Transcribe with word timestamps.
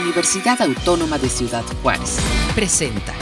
Universidad 0.00 0.60
Autónoma 0.60 1.18
de 1.18 1.28
Ciudad 1.28 1.64
Juárez. 1.82 2.18
Presenta. 2.54 3.14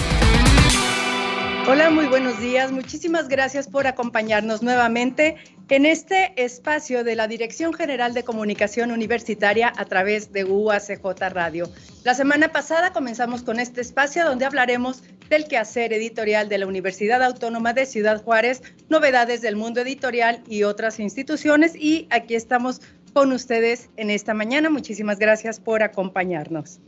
Hola, 1.66 1.88
muy 1.88 2.06
buenos 2.06 2.40
días. 2.40 2.72
Muchísimas 2.72 3.28
gracias 3.28 3.68
por 3.68 3.86
acompañarnos 3.86 4.62
nuevamente 4.62 5.36
en 5.70 5.86
este 5.86 6.32
espacio 6.36 7.04
de 7.04 7.16
la 7.16 7.26
Dirección 7.26 7.72
General 7.72 8.12
de 8.12 8.22
Comunicación 8.22 8.90
Universitaria 8.90 9.72
a 9.74 9.84
través 9.86 10.32
de 10.32 10.44
UACJ 10.44 11.04
Radio. 11.30 11.70
La 12.02 12.14
semana 12.14 12.48
pasada 12.48 12.92
comenzamos 12.92 13.42
con 13.42 13.60
este 13.60 13.80
espacio 13.80 14.26
donde 14.26 14.44
hablaremos 14.44 15.02
del 15.30 15.48
quehacer 15.48 15.92
editorial 15.94 16.50
de 16.50 16.58
la 16.58 16.66
Universidad 16.66 17.22
Autónoma 17.22 17.72
de 17.72 17.86
Ciudad 17.86 18.22
Juárez, 18.22 18.62
novedades 18.90 19.40
del 19.40 19.56
mundo 19.56 19.80
editorial 19.80 20.42
y 20.48 20.64
otras 20.64 21.00
instituciones. 21.00 21.74
Y 21.76 22.08
aquí 22.10 22.34
estamos 22.34 22.82
con 23.14 23.32
ustedes 23.32 23.88
en 23.96 24.10
esta 24.10 24.34
mañana. 24.34 24.68
Muchísimas 24.68 25.18
gracias 25.18 25.60
por 25.60 25.82
acompañarnos. 25.82 26.80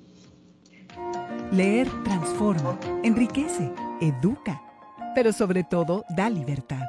Leer 1.52 1.88
transforma, 2.05 2.78
enriquece, 3.05 3.70
educa, 4.01 4.60
pero 5.15 5.32
sobre 5.32 5.62
todo 5.62 6.04
da 6.10 6.28
libertad. 6.28 6.82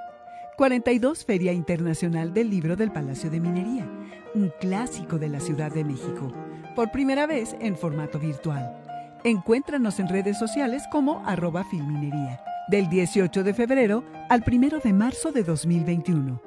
42 0.58 1.24
Feria 1.24 1.54
Internacional 1.54 2.34
del 2.34 2.50
Libro 2.50 2.76
del 2.76 2.92
Palacio 2.92 3.30
de 3.30 3.40
Minería, 3.40 3.88
un 4.34 4.52
clásico 4.60 5.20
de 5.20 5.30
la 5.30 5.40
Ciudad 5.40 5.72
de 5.72 5.84
México, 5.84 6.32
por 6.76 6.90
primera 6.90 7.28
vez 7.28 7.56
en 7.60 7.78
formato 7.78 8.18
virtual. 8.18 8.84
Encuéntranos 9.24 10.00
en 10.00 10.10
redes 10.10 10.40
sociales 10.40 10.84
como 10.92 11.24
arroba 11.28 11.64
filminería, 11.66 12.42
del 12.70 12.90
18 12.90 13.44
de 13.44 13.54
febrero 13.54 14.04
al 14.30 14.44
1 14.46 14.80
de 14.84 14.94
marzo 14.94 15.32
de 15.32 15.44
2021. 15.44 16.47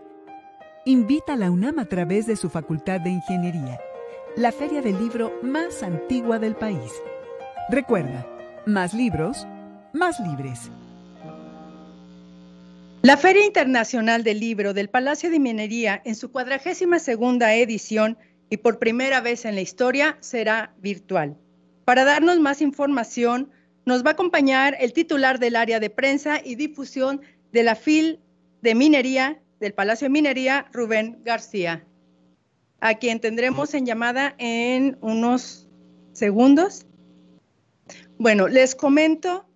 Invita 0.87 1.35
a 1.35 1.37
la 1.37 1.51
UNAM 1.51 1.79
a 1.79 1.85
través 1.85 2.27
de 2.27 2.37
su 2.37 2.49
Facultad 2.49 3.03
de 3.03 3.11
Ingeniería, 3.11 3.79
la 4.35 4.51
feria 4.51 4.81
del 4.81 4.99
libro 4.99 5.31
más 5.43 5.83
antigua 5.83 6.39
del 6.39 6.55
país. 6.55 6.91
Recuerda, 7.69 8.27
más 8.65 8.95
libros, 8.95 9.47
más 9.93 10.19
libres. 10.21 10.71
La 13.03 13.19
Feria 13.19 13.45
Internacional 13.45 14.25
del 14.25 14.41
Libro 14.41 14.73
del 14.73 14.89
Palacio 14.89 15.29
de 15.29 15.39
Minería, 15.39 16.01
en 16.07 16.15
su 16.15 16.33
cuadragésima 16.33 16.99
segunda 16.99 17.53
edición 17.53 18.17
y 18.49 18.57
por 18.57 18.79
primera 18.79 19.21
vez 19.21 19.45
en 19.45 19.57
la 19.57 19.61
historia, 19.61 20.17
será 20.21 20.73
virtual. 20.79 21.37
Para 21.85 22.07
darnos 22.07 22.41
más 22.41 22.63
información, 22.63 23.51
nos 23.85 24.03
va 24.03 24.11
a 24.11 24.13
acompañar 24.15 24.79
el 24.81 24.95
titular 24.95 25.39
del 25.41 25.57
área 25.57 25.79
de 25.79 25.91
prensa 25.91 26.41
y 26.43 26.55
difusión 26.55 27.21
de 27.53 27.65
la 27.65 27.75
FIL 27.75 28.21
de 28.63 28.75
Minería, 28.75 29.43
del 29.61 29.75
Palacio 29.75 30.07
de 30.07 30.11
Minería, 30.11 30.67
Rubén 30.73 31.21
García, 31.23 31.85
a 32.81 32.95
quien 32.95 33.21
tendremos 33.21 33.75
en 33.75 33.87
llamada 33.87 34.35
en 34.39 34.97
unos 35.01 35.69
segundos. 36.13 36.87
Bueno, 38.19 38.49
les 38.49 38.75
comento 38.75 39.47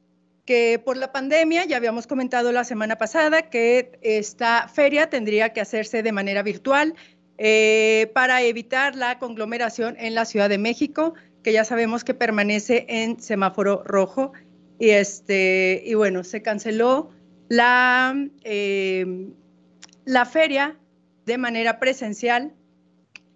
que 0.44 0.80
por 0.84 0.96
la 0.98 1.10
pandemia, 1.10 1.64
ya 1.64 1.78
habíamos 1.78 2.06
comentado 2.06 2.52
la 2.52 2.64
semana 2.64 2.96
pasada, 2.96 3.48
que 3.48 3.98
esta 4.02 4.68
feria 4.68 5.08
tendría 5.08 5.54
que 5.54 5.60
hacerse 5.60 6.02
de 6.02 6.12
manera 6.12 6.42
virtual 6.42 6.94
eh, 7.38 8.10
para 8.14 8.42
evitar 8.42 8.94
la 8.94 9.18
conglomeración 9.18 9.96
en 9.98 10.14
la 10.14 10.26
Ciudad 10.26 10.50
de 10.50 10.58
México, 10.58 11.14
que 11.42 11.52
ya 11.52 11.64
sabemos 11.64 12.04
que 12.04 12.14
permanece 12.14 12.84
en 12.88 13.20
semáforo 13.20 13.82
rojo. 13.84 14.32
Y, 14.78 14.90
este, 14.90 15.82
y 15.86 15.94
bueno, 15.94 16.24
se 16.24 16.42
canceló 16.42 17.10
la, 17.48 18.14
eh, 18.42 19.30
la 20.04 20.24
feria 20.24 20.78
de 21.26 21.38
manera 21.38 21.78
presencial 21.78 22.54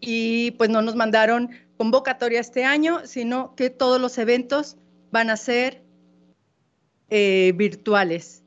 y 0.00 0.52
pues 0.52 0.70
no 0.70 0.82
nos 0.82 0.94
mandaron 0.94 1.50
convocatoria 1.76 2.40
este 2.40 2.64
año, 2.64 3.00
sino 3.04 3.54
que 3.54 3.70
todos 3.70 4.00
los 4.00 4.18
eventos 4.18 4.76
van 5.10 5.30
a 5.30 5.36
ser 5.36 5.82
eh, 7.10 7.52
virtuales. 7.56 8.42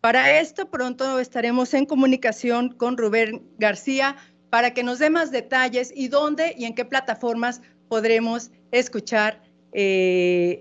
Para 0.00 0.38
esto 0.38 0.70
pronto 0.70 1.18
estaremos 1.18 1.72
en 1.74 1.86
comunicación 1.86 2.70
con 2.70 2.96
Rubén 2.96 3.42
García 3.58 4.16
para 4.50 4.72
que 4.72 4.84
nos 4.84 4.98
dé 4.98 5.10
más 5.10 5.30
detalles 5.30 5.92
y 5.94 6.08
dónde 6.08 6.54
y 6.56 6.66
en 6.66 6.74
qué 6.74 6.84
plataformas 6.84 7.60
podremos 7.88 8.50
escuchar 8.70 9.42
eh, 9.72 10.60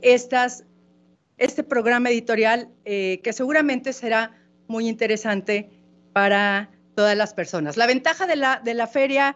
este 1.37 1.63
programa 1.63 2.09
editorial 2.09 2.69
eh, 2.85 3.19
que 3.23 3.33
seguramente 3.33 3.93
será 3.93 4.31
muy 4.67 4.87
interesante 4.87 5.69
para 6.13 6.71
todas 6.95 7.17
las 7.17 7.33
personas. 7.33 7.77
La 7.77 7.87
ventaja 7.87 8.27
de 8.27 8.35
la, 8.35 8.61
de 8.63 8.73
la 8.73 8.87
feria 8.87 9.35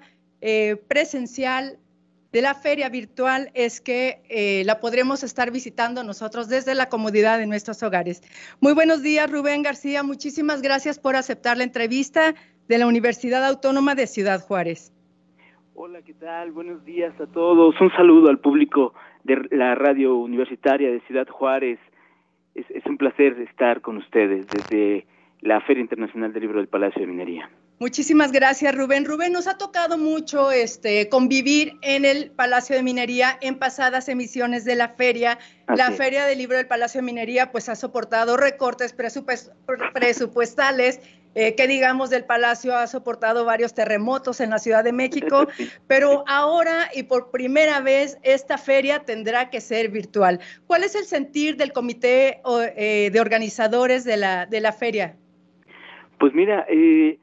presencial 0.88 1.80
de 2.32 2.42
la 2.42 2.54
feria 2.54 2.90
virtual 2.90 3.50
es 3.54 3.82
que 3.82 4.22
eh, 4.30 4.64
la 4.66 4.80
podremos 4.80 5.24
estar 5.24 5.52
visitando 5.52 6.04
nosotros 6.04 6.50
desde 6.50 6.76
la 6.76 6.90
comodidad 6.90 7.40
de 7.40 7.48
nuestros 7.48 7.82
hogares. 7.84 8.22
Muy 8.60 8.74
buenos 8.74 9.02
días, 9.02 9.32
Rubén 9.32 9.64
García. 9.64 10.04
Muchísimas 10.04 10.62
gracias 10.62 11.00
por 11.00 11.16
aceptar 11.16 11.58
la 11.58 11.64
entrevista 11.64 12.36
de 12.68 12.78
la 12.78 12.88
Universidad 12.88 13.46
Autónoma 13.46 13.96
de 13.96 14.08
Ciudad 14.08 14.42
Juárez. 14.42 14.94
Hola, 15.74 16.02
¿qué 16.02 16.14
tal? 16.16 16.52
Buenos 16.52 16.84
días 16.84 17.14
a 17.22 17.28
todos. 17.28 17.80
Un 17.80 17.92
saludo 17.92 18.30
al 18.30 18.40
público 18.40 18.94
de 19.24 19.48
la 19.52 19.76
radio 19.76 20.16
universitaria 20.16 20.92
de 20.92 21.00
Ciudad 21.02 21.28
Juárez. 21.28 21.80
Es 22.56 22.86
un 22.88 22.98
placer 22.98 23.40
estar 23.42 23.82
con 23.82 23.98
ustedes 23.98 24.48
desde 24.48 25.06
la 25.42 25.62
Feria 25.62 25.82
Internacional 25.82 26.34
del 26.34 26.42
Libro 26.42 26.60
del 26.60 26.68
Palacio 26.68 27.02
de 27.02 27.08
Minería. 27.08 27.50
Muchísimas 27.80 28.32
gracias, 28.32 28.74
Rubén. 28.74 29.06
Rubén, 29.06 29.32
nos 29.32 29.46
ha 29.46 29.60
tocado 29.60 30.00
mucho 30.00 30.52
este, 30.52 31.10
convivir 31.10 31.74
en 31.84 32.06
el 32.06 32.32
Palacio 32.32 32.76
de 32.76 32.82
Minería 32.82 33.38
en 33.40 33.60
pasadas 33.60 34.10
emisiones 34.10 34.66
de 34.66 34.76
la 34.76 34.90
feria. 34.90 35.38
la 35.68 35.92
Feria 35.92 36.26
del 36.26 36.40
Libro 36.40 36.58
del 36.58 36.66
Palacio 36.66 37.02
de 37.02 37.06
Minería 37.06 37.52
pues 37.52 37.70
ha 37.70 37.76
soportado 37.76 38.36
recortes 38.36 38.96
presupuestales, 39.94 41.02
eh, 41.36 41.54
que 41.54 41.68
digamos 41.68 42.10
del 42.10 42.26
Palacio 42.26 42.76
ha 42.76 42.88
soportado 42.88 43.46
varios 43.46 43.76
terremotos 43.76 44.40
en 44.42 44.50
la 44.50 44.58
Ciudad 44.58 44.84
de 44.84 44.92
México, 44.92 45.46
pero 45.86 46.24
ahora 46.26 46.90
y 46.96 47.04
por 47.04 47.30
primera 47.30 47.80
vez 47.80 48.18
esta 48.24 48.58
feria 48.58 49.06
tendrá 49.06 49.52
que 49.52 49.62
ser 49.62 49.90
virtual. 49.90 50.40
¿Cuál 50.66 50.84
es 50.84 50.96
el 50.96 51.06
sentir 51.06 51.58
del 51.58 51.74
comité 51.74 52.42
eh, 52.76 53.12
de 53.14 53.22
organizadores 53.22 54.04
de 54.04 54.18
la, 54.18 54.48
de 54.48 54.62
la 54.62 54.72
feria? 54.74 55.16
Pues 56.18 56.34
mira, 56.34 56.66
eh 56.70 57.20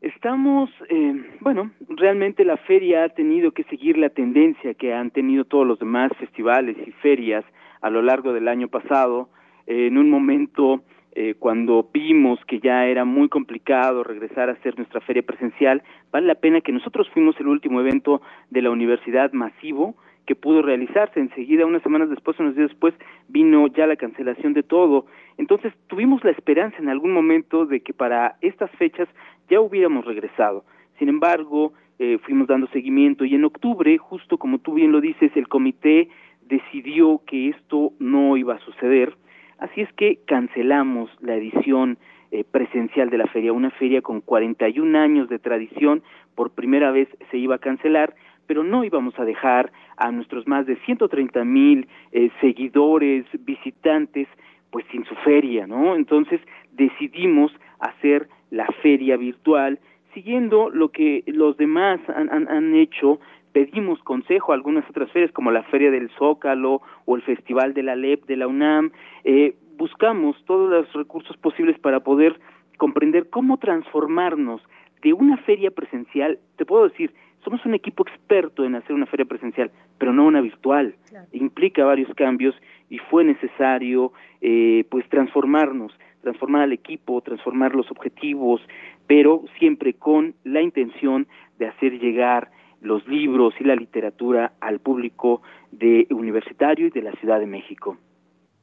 Estamos, 0.00 0.70
eh, 0.88 1.12
bueno, 1.40 1.72
realmente 1.88 2.46
la 2.46 2.56
feria 2.56 3.04
ha 3.04 3.08
tenido 3.10 3.52
que 3.52 3.64
seguir 3.64 3.98
la 3.98 4.08
tendencia 4.08 4.72
que 4.72 4.94
han 4.94 5.10
tenido 5.10 5.44
todos 5.44 5.66
los 5.66 5.78
demás 5.78 6.10
festivales 6.18 6.74
y 6.86 6.90
ferias 7.02 7.44
a 7.82 7.90
lo 7.90 8.00
largo 8.00 8.32
del 8.32 8.48
año 8.48 8.68
pasado. 8.68 9.28
Eh, 9.66 9.88
en 9.88 9.98
un 9.98 10.08
momento 10.08 10.80
eh, 11.12 11.34
cuando 11.38 11.90
vimos 11.92 12.42
que 12.46 12.60
ya 12.60 12.86
era 12.86 13.04
muy 13.04 13.28
complicado 13.28 14.02
regresar 14.02 14.48
a 14.48 14.52
hacer 14.52 14.78
nuestra 14.78 15.02
feria 15.02 15.22
presencial, 15.22 15.82
vale 16.10 16.28
la 16.28 16.34
pena 16.34 16.62
que 16.62 16.72
nosotros 16.72 17.06
fuimos 17.10 17.38
el 17.38 17.48
último 17.48 17.80
evento 17.80 18.22
de 18.48 18.62
la 18.62 18.70
universidad 18.70 19.32
masivo 19.32 19.96
que 20.30 20.36
pudo 20.36 20.62
realizarse. 20.62 21.18
Enseguida, 21.18 21.66
unas 21.66 21.82
semanas 21.82 22.08
después, 22.08 22.38
unos 22.38 22.54
días 22.54 22.68
después, 22.68 22.94
vino 23.26 23.66
ya 23.66 23.88
la 23.88 23.96
cancelación 23.96 24.52
de 24.54 24.62
todo. 24.62 25.06
Entonces, 25.38 25.72
tuvimos 25.88 26.22
la 26.22 26.30
esperanza 26.30 26.76
en 26.78 26.88
algún 26.88 27.10
momento 27.10 27.66
de 27.66 27.80
que 27.80 27.92
para 27.92 28.36
estas 28.40 28.70
fechas 28.78 29.08
ya 29.48 29.60
hubiéramos 29.60 30.04
regresado. 30.04 30.64
Sin 31.00 31.08
embargo, 31.08 31.72
eh, 31.98 32.18
fuimos 32.22 32.46
dando 32.46 32.68
seguimiento 32.68 33.24
y 33.24 33.34
en 33.34 33.44
octubre, 33.44 33.98
justo 33.98 34.38
como 34.38 34.60
tú 34.60 34.74
bien 34.74 34.92
lo 34.92 35.00
dices, 35.00 35.32
el 35.34 35.48
comité 35.48 36.08
decidió 36.42 37.22
que 37.26 37.48
esto 37.48 37.92
no 37.98 38.36
iba 38.36 38.54
a 38.54 38.60
suceder, 38.60 39.12
así 39.58 39.80
es 39.80 39.92
que 39.94 40.20
cancelamos 40.26 41.10
la 41.20 41.34
edición 41.34 41.98
eh, 42.30 42.44
presencial 42.44 43.10
de 43.10 43.18
la 43.18 43.26
feria, 43.26 43.52
una 43.52 43.70
feria 43.72 44.00
con 44.00 44.20
41 44.20 44.96
años 44.96 45.28
de 45.28 45.40
tradición, 45.40 46.04
por 46.36 46.52
primera 46.52 46.92
vez 46.92 47.08
se 47.32 47.38
iba 47.38 47.56
a 47.56 47.58
cancelar, 47.58 48.14
pero 48.50 48.64
no 48.64 48.82
íbamos 48.82 49.16
a 49.16 49.24
dejar 49.24 49.70
a 49.96 50.10
nuestros 50.10 50.44
más 50.48 50.66
de 50.66 50.74
130 50.84 51.44
mil 51.44 51.86
eh, 52.10 52.30
seguidores, 52.40 53.24
visitantes, 53.44 54.26
pues 54.72 54.84
sin 54.90 55.04
su 55.04 55.14
feria, 55.14 55.68
¿no? 55.68 55.94
Entonces 55.94 56.40
decidimos 56.72 57.52
hacer 57.78 58.28
la 58.50 58.66
feria 58.82 59.16
virtual, 59.16 59.78
siguiendo 60.14 60.68
lo 60.68 60.88
que 60.88 61.22
los 61.28 61.56
demás 61.58 62.00
han, 62.08 62.48
han, 62.48 62.74
hecho, 62.74 63.20
pedimos 63.52 64.02
consejo 64.02 64.50
a 64.50 64.56
algunas 64.56 64.84
otras 64.90 65.12
ferias 65.12 65.30
como 65.30 65.52
la 65.52 65.62
Feria 65.62 65.92
del 65.92 66.10
Zócalo 66.18 66.82
o 67.04 67.14
el 67.14 67.22
Festival 67.22 67.72
de 67.72 67.84
la 67.84 67.94
LEP 67.94 68.26
de 68.26 68.36
la 68.36 68.48
UNAM, 68.48 68.90
eh, 69.22 69.54
buscamos 69.76 70.34
todos 70.44 70.68
los 70.70 70.92
recursos 70.92 71.36
posibles 71.36 71.78
para 71.78 72.00
poder 72.00 72.40
comprender 72.78 73.30
cómo 73.30 73.58
transformarnos 73.58 74.60
de 75.02 75.12
una 75.12 75.36
feria 75.36 75.70
presencial, 75.70 76.40
te 76.56 76.66
puedo 76.66 76.88
decir, 76.88 77.14
somos 77.44 77.64
un 77.64 77.74
equipo 77.74 78.06
experto 78.06 78.64
en 78.64 78.74
hacer 78.74 78.92
una 78.92 79.06
feria 79.06 79.26
presencial, 79.26 79.70
pero 79.98 80.12
no 80.12 80.26
una 80.26 80.40
virtual. 80.40 80.94
Implica 81.32 81.84
varios 81.84 82.12
cambios 82.14 82.54
y 82.88 82.98
fue 82.98 83.24
necesario 83.24 84.12
eh, 84.40 84.84
pues 84.90 85.08
transformarnos 85.08 85.92
transformar 86.20 86.62
al 86.62 86.72
equipo, 86.72 87.20
transformar 87.22 87.74
los 87.74 87.90
objetivos, 87.90 88.60
pero 89.06 89.44
siempre 89.58 89.94
con 89.94 90.34
la 90.44 90.60
intención 90.60 91.26
de 91.58 91.66
hacer 91.66 91.98
llegar 91.98 92.50
los 92.80 93.06
libros 93.06 93.54
y 93.60 93.64
la 93.64 93.74
literatura 93.74 94.52
al 94.60 94.80
público 94.80 95.42
de 95.70 96.06
universitario 96.10 96.86
y 96.86 96.90
de 96.90 97.02
la 97.02 97.12
Ciudad 97.12 97.40
de 97.40 97.46
México. 97.46 97.98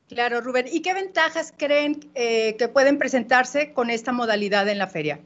Claro, 0.09 0.41
Rubén. 0.41 0.65
¿Y 0.71 0.81
qué 0.81 0.94
ventajas 0.94 1.53
creen 1.57 2.00
eh, 2.15 2.56
que 2.57 2.68
pueden 2.69 2.97
presentarse 2.97 3.73
con 3.73 3.89
esta 3.89 4.13
modalidad 4.13 4.68
en 4.69 4.77
la 4.77 4.88
feria? 4.88 5.19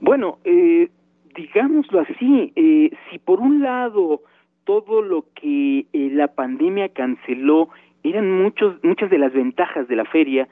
Bueno, 0.00 0.38
eh, 0.44 0.88
digámoslo 1.34 2.00
así, 2.00 2.52
eh, 2.56 2.90
si 3.10 3.18
por 3.18 3.40
un 3.40 3.62
lado 3.62 4.22
todo 4.64 5.02
lo 5.02 5.26
que 5.34 5.86
la 5.92 6.28
pandemia 6.28 6.90
canceló 6.90 7.70
eran 8.04 8.30
muchos, 8.30 8.82
muchas 8.82 9.10
de 9.10 9.18
las 9.18 9.32
ventajas 9.32 9.88
de 9.88 9.96
la 9.96 10.04
feria, 10.04 10.48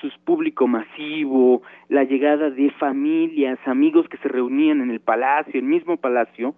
su 0.00 0.08
público 0.24 0.66
masivo, 0.66 1.62
la 1.88 2.04
llegada 2.04 2.50
de 2.50 2.70
familias, 2.72 3.58
amigos 3.64 4.08
que 4.08 4.18
se 4.18 4.28
reunían 4.28 4.80
en 4.80 4.90
el 4.90 5.00
palacio, 5.00 5.58
el 5.58 5.66
mismo 5.66 5.96
palacio, 5.96 6.54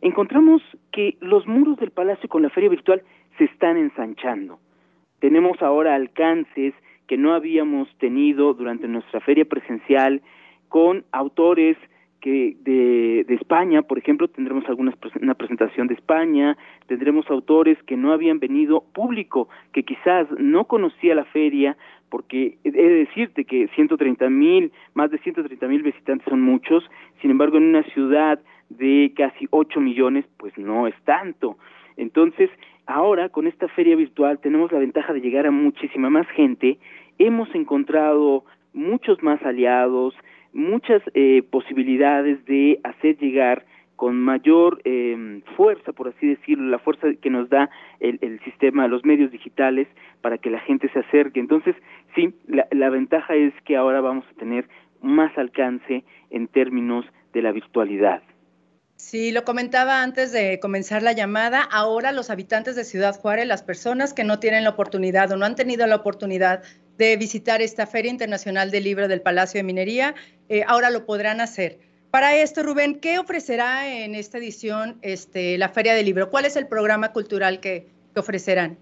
encontramos 0.00 0.62
que 0.92 1.16
los 1.20 1.46
muros 1.46 1.78
del 1.78 1.90
palacio 1.90 2.28
con 2.28 2.42
la 2.42 2.50
feria 2.50 2.70
virtual 2.70 3.02
se 3.38 3.44
están 3.44 3.76
ensanchando. 3.76 4.58
Tenemos 5.20 5.60
ahora 5.62 5.94
alcances 5.94 6.74
que 7.06 7.16
no 7.16 7.34
habíamos 7.34 7.88
tenido 7.98 8.54
durante 8.54 8.88
nuestra 8.88 9.20
feria 9.20 9.44
presencial 9.44 10.22
con 10.68 11.04
autores 11.12 11.76
que 12.20 12.56
de, 12.60 13.24
España, 13.34 13.82
por 13.82 13.98
ejemplo, 13.98 14.28
tendremos 14.28 14.64
algunas 14.68 14.94
una 15.20 15.34
presentación 15.34 15.86
de 15.86 15.94
España, 15.94 16.56
tendremos 16.86 17.30
autores 17.30 17.78
que 17.84 17.96
no 17.96 18.12
habían 18.12 18.38
venido, 18.40 18.84
público 18.92 19.48
que 19.72 19.84
quizás 19.84 20.26
no 20.38 20.64
conocía 20.64 21.14
la 21.14 21.24
feria, 21.26 21.76
porque 22.08 22.58
he 22.64 22.70
de 22.70 23.04
decirte 23.06 23.44
que 23.44 23.68
130 23.74 24.28
mil, 24.30 24.72
más 24.94 25.10
de 25.10 25.18
130 25.18 25.68
mil 25.68 25.82
visitantes 25.82 26.26
son 26.28 26.40
muchos, 26.40 26.84
sin 27.20 27.30
embargo 27.30 27.58
en 27.58 27.64
una 27.64 27.82
ciudad 27.84 28.40
de 28.68 29.12
casi 29.16 29.46
8 29.50 29.80
millones, 29.80 30.24
pues 30.36 30.56
no 30.56 30.86
es 30.86 30.94
tanto. 31.04 31.58
Entonces, 31.96 32.50
ahora 32.86 33.28
con 33.28 33.46
esta 33.46 33.68
feria 33.68 33.96
virtual 33.96 34.38
tenemos 34.40 34.72
la 34.72 34.78
ventaja 34.78 35.12
de 35.12 35.20
llegar 35.20 35.46
a 35.46 35.50
muchísima 35.50 36.10
más 36.10 36.26
gente, 36.28 36.78
hemos 37.18 37.52
encontrado 37.54 38.44
muchos 38.72 39.22
más 39.22 39.42
aliados, 39.42 40.14
muchas 40.56 41.02
eh, 41.14 41.42
posibilidades 41.50 42.44
de 42.46 42.80
hacer 42.82 43.18
llegar 43.18 43.66
con 43.94 44.20
mayor 44.20 44.80
eh, 44.84 45.42
fuerza, 45.56 45.92
por 45.92 46.08
así 46.08 46.26
decirlo, 46.26 46.68
la 46.68 46.78
fuerza 46.78 47.08
que 47.20 47.30
nos 47.30 47.48
da 47.48 47.70
el, 48.00 48.18
el, 48.20 48.40
sistema, 48.40 48.88
los 48.88 49.04
medios 49.04 49.30
digitales, 49.30 49.86
para 50.20 50.38
que 50.38 50.50
la 50.50 50.60
gente 50.60 50.90
se 50.92 50.98
acerque. 50.98 51.40
Entonces, 51.40 51.74
sí, 52.14 52.34
la, 52.46 52.66
la 52.72 52.90
ventaja 52.90 53.34
es 53.34 53.54
que 53.64 53.76
ahora 53.76 54.00
vamos 54.00 54.24
a 54.30 54.38
tener 54.38 54.68
más 55.00 55.36
alcance 55.38 56.04
en 56.30 56.48
términos 56.48 57.06
de 57.32 57.42
la 57.42 57.52
virtualidad. 57.52 58.22
Sí, 58.96 59.30
lo 59.30 59.44
comentaba 59.44 60.02
antes 60.02 60.32
de 60.32 60.58
comenzar 60.58 61.02
la 61.02 61.12
llamada. 61.12 61.60
Ahora 61.62 62.12
los 62.12 62.30
habitantes 62.30 62.76
de 62.76 62.84
Ciudad 62.84 63.14
Juárez, 63.14 63.46
las 63.46 63.62
personas 63.62 64.14
que 64.14 64.24
no 64.24 64.40
tienen 64.40 64.64
la 64.64 64.70
oportunidad 64.70 65.30
o 65.32 65.36
no 65.36 65.44
han 65.44 65.54
tenido 65.54 65.86
la 65.86 65.96
oportunidad 65.96 66.62
de 66.98 67.16
visitar 67.16 67.62
esta 67.62 67.86
Feria 67.86 68.10
Internacional 68.10 68.70
del 68.70 68.84
Libro 68.84 69.08
del 69.08 69.22
Palacio 69.22 69.58
de 69.58 69.64
Minería, 69.64 70.14
eh, 70.48 70.62
ahora 70.66 70.90
lo 70.90 71.06
podrán 71.06 71.40
hacer. 71.40 71.78
Para 72.10 72.34
esto, 72.34 72.62
Rubén, 72.62 72.98
¿qué 73.00 73.18
ofrecerá 73.18 73.92
en 73.94 74.14
esta 74.14 74.38
edición 74.38 74.96
este, 75.02 75.58
la 75.58 75.68
Feria 75.68 75.92
del 75.92 76.06
Libro? 76.06 76.30
¿Cuál 76.30 76.46
es 76.46 76.56
el 76.56 76.66
programa 76.66 77.12
cultural 77.12 77.60
que, 77.60 77.88
ofrecerán? 78.16 78.78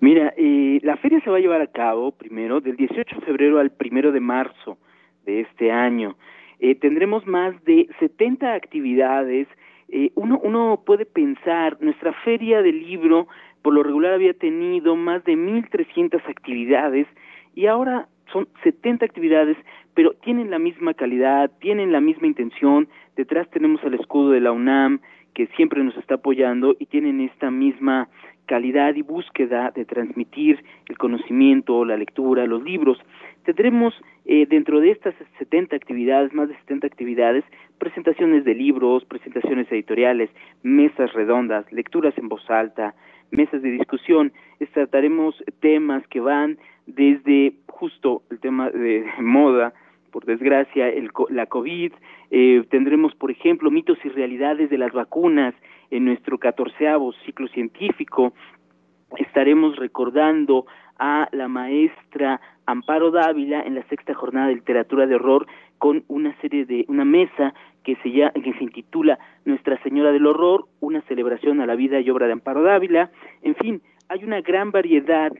Mira, 0.00 0.34
eh, 0.36 0.80
la 0.82 0.96
feria 0.96 1.20
se 1.20 1.30
va 1.30 1.36
a 1.36 1.40
llevar 1.40 1.60
a 1.60 1.68
cabo 1.68 2.10
primero 2.10 2.60
del 2.60 2.74
18 2.74 3.20
de 3.20 3.24
febrero 3.24 3.60
al 3.60 3.70
primero 3.70 4.10
de 4.10 4.18
marzo 4.18 4.78
de 5.24 5.42
este 5.42 5.70
año. 5.70 6.16
Eh, 6.58 6.74
tendremos 6.74 7.24
más 7.24 7.54
de 7.64 7.86
70 8.00 8.52
actividades. 8.54 9.46
Eh, 9.88 10.10
uno, 10.16 10.40
uno 10.42 10.82
puede 10.84 11.06
pensar, 11.06 11.76
nuestra 11.80 12.12
feria 12.24 12.62
del 12.62 12.80
libro 12.80 13.28
por 13.62 13.74
lo 13.74 13.84
regular 13.84 14.14
había 14.14 14.34
tenido 14.34 14.96
más 14.96 15.22
de 15.24 15.34
1.300 15.34 16.20
actividades 16.28 17.06
y 17.54 17.66
ahora 17.66 18.08
son 18.32 18.48
70 18.64 19.04
actividades, 19.04 19.56
pero 19.94 20.12
tienen 20.22 20.50
la 20.50 20.58
misma 20.58 20.94
calidad, 20.94 21.50
tienen 21.60 21.92
la 21.92 22.00
misma 22.00 22.26
intención. 22.26 22.88
Detrás 23.16 23.48
tenemos 23.50 23.82
el 23.84 23.94
escudo 23.94 24.30
de 24.30 24.40
la 24.40 24.52
UNAM, 24.52 25.00
que 25.34 25.46
siempre 25.56 25.82
nos 25.82 25.96
está 25.96 26.16
apoyando 26.16 26.74
y 26.78 26.86
tienen 26.86 27.20
esta 27.20 27.50
misma 27.50 28.08
calidad 28.46 28.94
y 28.94 29.02
búsqueda 29.02 29.70
de 29.70 29.84
transmitir 29.84 30.62
el 30.88 30.98
conocimiento, 30.98 31.84
la 31.84 31.96
lectura, 31.96 32.46
los 32.46 32.62
libros. 32.62 32.98
Tendremos 33.44 33.94
eh, 34.24 34.46
dentro 34.46 34.80
de 34.80 34.90
estas 34.90 35.14
70 35.38 35.74
actividades, 35.74 36.32
más 36.32 36.48
de 36.48 36.56
70 36.56 36.86
actividades, 36.86 37.44
presentaciones 37.78 38.44
de 38.44 38.54
libros, 38.54 39.04
presentaciones 39.04 39.70
editoriales, 39.72 40.30
mesas 40.62 41.12
redondas, 41.12 41.70
lecturas 41.72 42.16
en 42.18 42.28
voz 42.28 42.48
alta, 42.50 42.94
mesas 43.32 43.62
de 43.62 43.70
discusión. 43.70 44.32
Trataremos 44.72 45.34
temas 45.60 46.06
que 46.08 46.20
van 46.20 46.58
desde 46.86 47.54
justo 47.66 48.22
el 48.30 48.38
tema 48.40 48.70
de 48.70 49.04
moda, 49.20 49.74
por 50.10 50.24
desgracia, 50.24 50.88
el, 50.88 51.10
la 51.30 51.46
COVID, 51.46 51.92
eh, 52.30 52.64
tendremos, 52.70 53.14
por 53.14 53.30
ejemplo, 53.30 53.70
mitos 53.70 53.98
y 54.04 54.10
realidades 54.10 54.68
de 54.70 54.78
las 54.78 54.92
vacunas 54.92 55.54
en 55.90 56.04
nuestro 56.04 56.38
catorceavo 56.38 57.12
ciclo 57.24 57.48
científico, 57.48 58.32
estaremos 59.16 59.76
recordando 59.76 60.66
a 60.98 61.28
la 61.32 61.48
maestra 61.48 62.40
Amparo 62.66 63.10
Dávila 63.10 63.62
en 63.62 63.74
la 63.74 63.82
sexta 63.84 64.14
jornada 64.14 64.48
de 64.48 64.54
literatura 64.54 65.06
de 65.06 65.16
horror 65.16 65.46
con 65.78 66.04
una 66.08 66.34
serie 66.40 66.64
de 66.64 66.84
una 66.88 67.04
mesa 67.04 67.54
que 67.84 67.96
se 67.96 68.10
llama, 68.10 68.32
que 68.32 68.52
se 68.54 68.64
intitula 68.64 69.18
Nuestra 69.44 69.80
Señora 69.82 70.12
del 70.12 70.26
Horror, 70.26 70.66
una 70.80 71.02
celebración 71.02 71.60
a 71.60 71.66
la 71.66 71.74
vida 71.74 72.00
y 72.00 72.10
obra 72.10 72.26
de 72.26 72.32
Amparo 72.32 72.62
Dávila. 72.62 73.10
En 73.42 73.54
fin, 73.56 73.82
hay 74.08 74.24
una 74.24 74.40
gran 74.40 74.70
variedad 74.70 75.32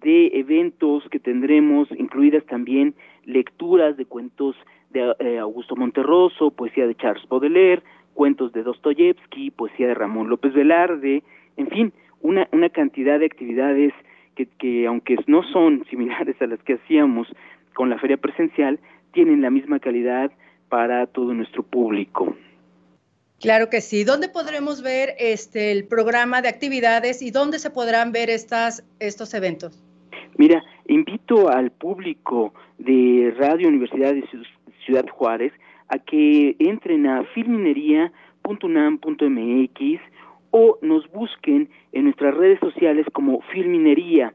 de 0.00 0.28
eventos 0.34 1.06
que 1.10 1.18
tendremos, 1.18 1.88
incluidas 1.92 2.44
también 2.46 2.94
lecturas 3.24 3.96
de 3.96 4.06
cuentos 4.06 4.56
de 4.90 5.14
eh, 5.18 5.38
Augusto 5.38 5.76
Monterroso, 5.76 6.50
poesía 6.50 6.86
de 6.86 6.94
Charles 6.94 7.28
Baudelaire, 7.28 7.82
cuentos 8.14 8.52
de 8.52 8.62
Dostoyevsky, 8.62 9.50
poesía 9.50 9.88
de 9.88 9.94
Ramón 9.94 10.28
López 10.28 10.52
Velarde, 10.52 11.22
en 11.56 11.68
fin, 11.68 11.92
una, 12.22 12.48
una 12.52 12.70
cantidad 12.70 13.18
de 13.18 13.26
actividades 13.26 13.92
que, 14.34 14.46
que 14.46 14.86
aunque 14.86 15.16
no 15.26 15.42
son 15.42 15.84
similares 15.90 16.40
a 16.40 16.46
las 16.46 16.62
que 16.62 16.74
hacíamos 16.74 17.28
con 17.74 17.90
la 17.90 17.98
feria 17.98 18.16
presencial, 18.16 18.78
tienen 19.12 19.42
la 19.42 19.50
misma 19.50 19.78
calidad 19.80 20.32
para 20.70 21.06
todo 21.06 21.34
nuestro 21.34 21.62
público. 21.62 22.34
Claro 23.40 23.68
que 23.68 23.82
sí. 23.82 24.04
¿Dónde 24.04 24.28
podremos 24.28 24.82
ver 24.82 25.14
este 25.18 25.72
el 25.72 25.86
programa 25.86 26.40
de 26.40 26.48
actividades 26.48 27.20
y 27.20 27.30
dónde 27.30 27.58
se 27.58 27.70
podrán 27.70 28.12
ver 28.12 28.30
estas 28.30 28.82
estos 28.98 29.34
eventos? 29.34 29.84
Mira, 30.38 30.62
invito 30.86 31.50
al 31.50 31.70
público 31.70 32.54
de 32.78 33.34
Radio 33.38 33.68
Universidad 33.68 34.14
de 34.14 34.24
Ciudad 34.84 35.06
Juárez 35.08 35.52
a 35.88 35.98
que 35.98 36.56
entren 36.58 37.06
a 37.06 37.24
filminería.unam.mx 37.34 40.00
o 40.50 40.78
nos 40.82 41.10
busquen 41.10 41.70
en 41.92 42.04
nuestras 42.04 42.34
redes 42.34 42.60
sociales 42.60 43.06
como 43.12 43.40
Filminería. 43.52 44.32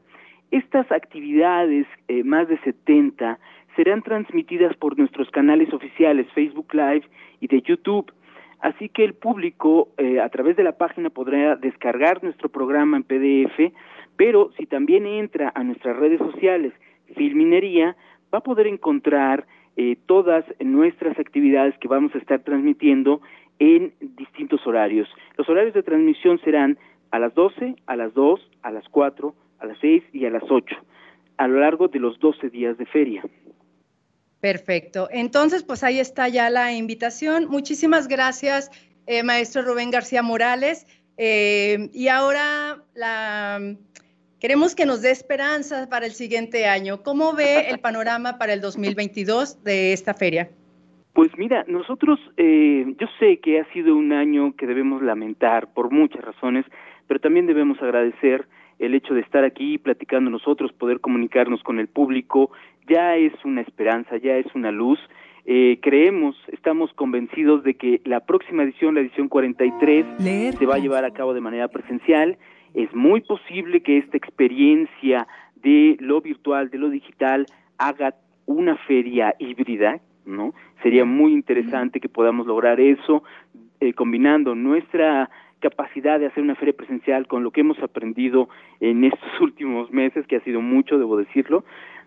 Estas 0.50 0.90
actividades, 0.92 1.86
eh, 2.08 2.24
más 2.24 2.48
de 2.48 2.58
70, 2.60 3.38
serán 3.76 4.02
transmitidas 4.02 4.76
por 4.76 4.98
nuestros 4.98 5.30
canales 5.30 5.72
oficiales 5.72 6.26
Facebook 6.34 6.72
Live 6.72 7.04
y 7.40 7.46
de 7.46 7.62
YouTube. 7.62 8.12
Así 8.60 8.88
que 8.88 9.04
el 9.04 9.14
público 9.14 9.90
eh, 9.98 10.18
a 10.18 10.28
través 10.30 10.56
de 10.56 10.64
la 10.64 10.78
página 10.78 11.10
podrá 11.10 11.56
descargar 11.56 12.24
nuestro 12.24 12.48
programa 12.48 12.96
en 12.96 13.04
PDF 13.04 13.74
pero 14.16 14.50
si 14.56 14.66
también 14.66 15.06
entra 15.06 15.52
a 15.54 15.62
nuestras 15.62 15.96
redes 15.96 16.18
sociales, 16.18 16.72
Filminería, 17.14 17.96
va 18.32 18.38
a 18.38 18.42
poder 18.42 18.66
encontrar 18.66 19.46
eh, 19.76 19.96
todas 20.06 20.44
nuestras 20.58 21.18
actividades 21.18 21.76
que 21.78 21.88
vamos 21.88 22.14
a 22.14 22.18
estar 22.18 22.40
transmitiendo 22.40 23.20
en 23.58 23.92
distintos 24.00 24.66
horarios. 24.66 25.08
Los 25.36 25.48
horarios 25.48 25.74
de 25.74 25.82
transmisión 25.82 26.40
serán 26.40 26.78
a 27.10 27.18
las 27.18 27.34
12, 27.34 27.76
a 27.86 27.96
las 27.96 28.12
2, 28.14 28.50
a 28.62 28.70
las 28.70 28.88
4, 28.88 29.34
a 29.60 29.66
las 29.66 29.78
6 29.80 30.02
y 30.12 30.24
a 30.24 30.30
las 30.30 30.42
8, 30.48 30.76
a 31.36 31.48
lo 31.48 31.60
largo 31.60 31.88
de 31.88 32.00
los 32.00 32.18
12 32.18 32.48
días 32.50 32.76
de 32.78 32.86
feria. 32.86 33.22
Perfecto. 34.40 35.08
Entonces, 35.10 35.62
pues 35.62 35.82
ahí 35.82 35.98
está 35.98 36.28
ya 36.28 36.50
la 36.50 36.72
invitación. 36.72 37.46
Muchísimas 37.48 38.08
gracias, 38.08 38.70
eh, 39.06 39.22
maestro 39.22 39.62
Rubén 39.62 39.90
García 39.90 40.22
Morales. 40.22 40.86
Eh, 41.16 41.88
y 41.92 42.08
ahora 42.08 42.82
la 42.94 43.76
Queremos 44.40 44.74
que 44.74 44.84
nos 44.84 45.00
dé 45.00 45.10
esperanza 45.10 45.88
para 45.88 46.04
el 46.04 46.12
siguiente 46.12 46.66
año. 46.66 47.02
¿Cómo 47.02 47.32
ve 47.32 47.70
el 47.70 47.78
panorama 47.78 48.36
para 48.36 48.52
el 48.52 48.60
2022 48.60 49.64
de 49.64 49.94
esta 49.94 50.12
feria? 50.12 50.50
Pues 51.14 51.30
mira, 51.38 51.64
nosotros, 51.66 52.20
eh, 52.36 52.84
yo 52.98 53.06
sé 53.18 53.38
que 53.38 53.60
ha 53.60 53.72
sido 53.72 53.96
un 53.96 54.12
año 54.12 54.54
que 54.54 54.66
debemos 54.66 55.02
lamentar 55.02 55.72
por 55.72 55.90
muchas 55.90 56.22
razones, 56.22 56.66
pero 57.08 57.18
también 57.18 57.46
debemos 57.46 57.80
agradecer 57.80 58.46
el 58.78 58.94
hecho 58.94 59.14
de 59.14 59.20
estar 59.20 59.44
aquí 59.44 59.78
platicando 59.78 60.30
nosotros, 60.30 60.72
poder 60.72 61.00
comunicarnos 61.00 61.62
con 61.62 61.78
el 61.78 61.88
público, 61.88 62.50
ya 62.88 63.16
es 63.16 63.32
una 63.44 63.62
esperanza, 63.62 64.16
ya 64.16 64.36
es 64.36 64.46
una 64.54 64.70
luz. 64.70 64.98
eh, 65.48 65.78
creemos, 65.80 66.36
estamos 66.48 66.92
convencidos 66.94 67.62
de 67.62 67.74
que 67.74 68.00
la 68.04 68.18
próxima 68.20 68.64
edición, 68.64 68.96
la 68.96 69.00
edición 69.00 69.28
43, 69.28 70.04
se 70.58 70.66
va 70.66 70.74
a 70.74 70.78
llevar 70.78 71.04
a 71.04 71.12
cabo 71.12 71.34
de 71.34 71.40
manera 71.40 71.68
presencial. 71.68 72.36
Es 72.74 72.92
muy 72.94 73.20
posible 73.20 73.80
que 73.80 73.98
esta 73.98 74.16
experiencia 74.16 75.28
de 75.62 75.96
lo 76.00 76.20
virtual, 76.20 76.68
de 76.70 76.78
lo 76.78 76.90
digital, 76.90 77.46
haga 77.78 78.16
una 78.46 78.76
feria 78.76 79.34
híbrida, 79.38 80.00
¿no? 80.24 80.52
Sería 80.82 81.04
muy 81.04 81.32
interesante 81.32 82.00
que 82.00 82.08
podamos 82.08 82.46
lograr 82.46 82.80
eso, 82.80 83.22
eh, 83.80 83.92
combinando 83.92 84.54
nuestra 84.54 85.30
capacidad 85.60 86.18
de 86.18 86.26
hacer 86.26 86.42
una 86.42 86.54
feria 86.54 86.74
presencial 86.74 87.26
con 87.26 87.42
lo 87.42 87.50
que 87.50 87.60
hemos 87.60 87.78
aprendido 87.82 88.48
en 88.80 89.04
estos 89.04 89.28
últimos 89.40 89.90
meses, 89.90 90.26
que 90.26 90.36
ha 90.36 90.40
sido 90.40 90.60
mucho, 90.60 90.98
debo 90.98 91.16
decirlo, 91.16 91.64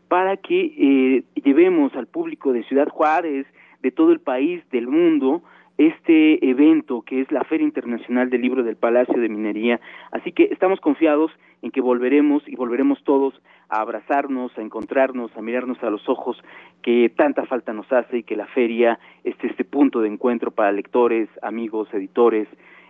para 0.07 0.37
que 0.37 0.73
eh, 0.77 1.23
llevemos 1.43 1.95
al 1.95 2.07
público 2.07 2.51
de 2.53 2.63
Ciudad 2.63 2.87
Juárez, 2.87 3.45
de 3.81 3.91
todo 3.91 4.11
el 4.11 4.19
país, 4.19 4.61
del 4.71 4.87
mundo, 4.87 5.43
este 5.77 6.45
evento 6.45 7.03
que 7.03 7.21
es 7.21 7.31
la 7.31 7.45
Feria 7.45 7.63
Internacional 7.63 8.29
del 8.29 8.41
Libro 8.41 8.63
del 8.63 8.75
Palacio 8.75 9.19
de 9.19 9.29
Minería. 9.29 9.79
Así 10.11 10.33
que 10.33 10.49
estamos 10.51 10.81
confiados 10.81 11.31
en 11.61 11.71
que 11.71 11.79
volveremos 11.79 12.43
y 12.47 12.55
volveremos 12.55 13.01
todos 13.03 13.33
a 13.69 13.79
abrazarnos, 13.79 14.57
a 14.57 14.61
encontrarnos, 14.61 15.31
a 15.37 15.41
mirarnos 15.41 15.81
a 15.81 15.89
los 15.89 16.07
ojos 16.09 16.37
que 16.81 17.09
tanta 17.15 17.45
falta 17.45 17.71
nos 17.71 17.91
hace 17.93 18.17
y 18.17 18.23
que 18.23 18.35
la 18.35 18.47
feria 18.47 18.99
esté 19.23 19.47
este 19.47 19.63
punto 19.63 20.01
de 20.01 20.09
encuentro 20.09 20.51
para 20.51 20.71
lectores, 20.73 21.29
amigos, 21.41 21.87
editores, 21.93 22.49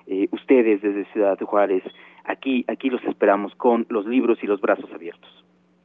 eh, 0.10 0.28
ustedes 0.32 0.82
desde 0.82 1.06
Ciudad 1.13 1.38
de 1.38 1.46
Juárez. 1.46 1.84
Aquí, 2.25 2.66
aquí 2.68 2.89
los 2.89 3.04
esperamos 3.04 3.54
con 3.56 3.86
los 3.89 4.06
libros 4.06 4.39
y 4.42 4.48
los 4.48 4.60
brazos 4.60 4.89
abiertos. 4.92 5.30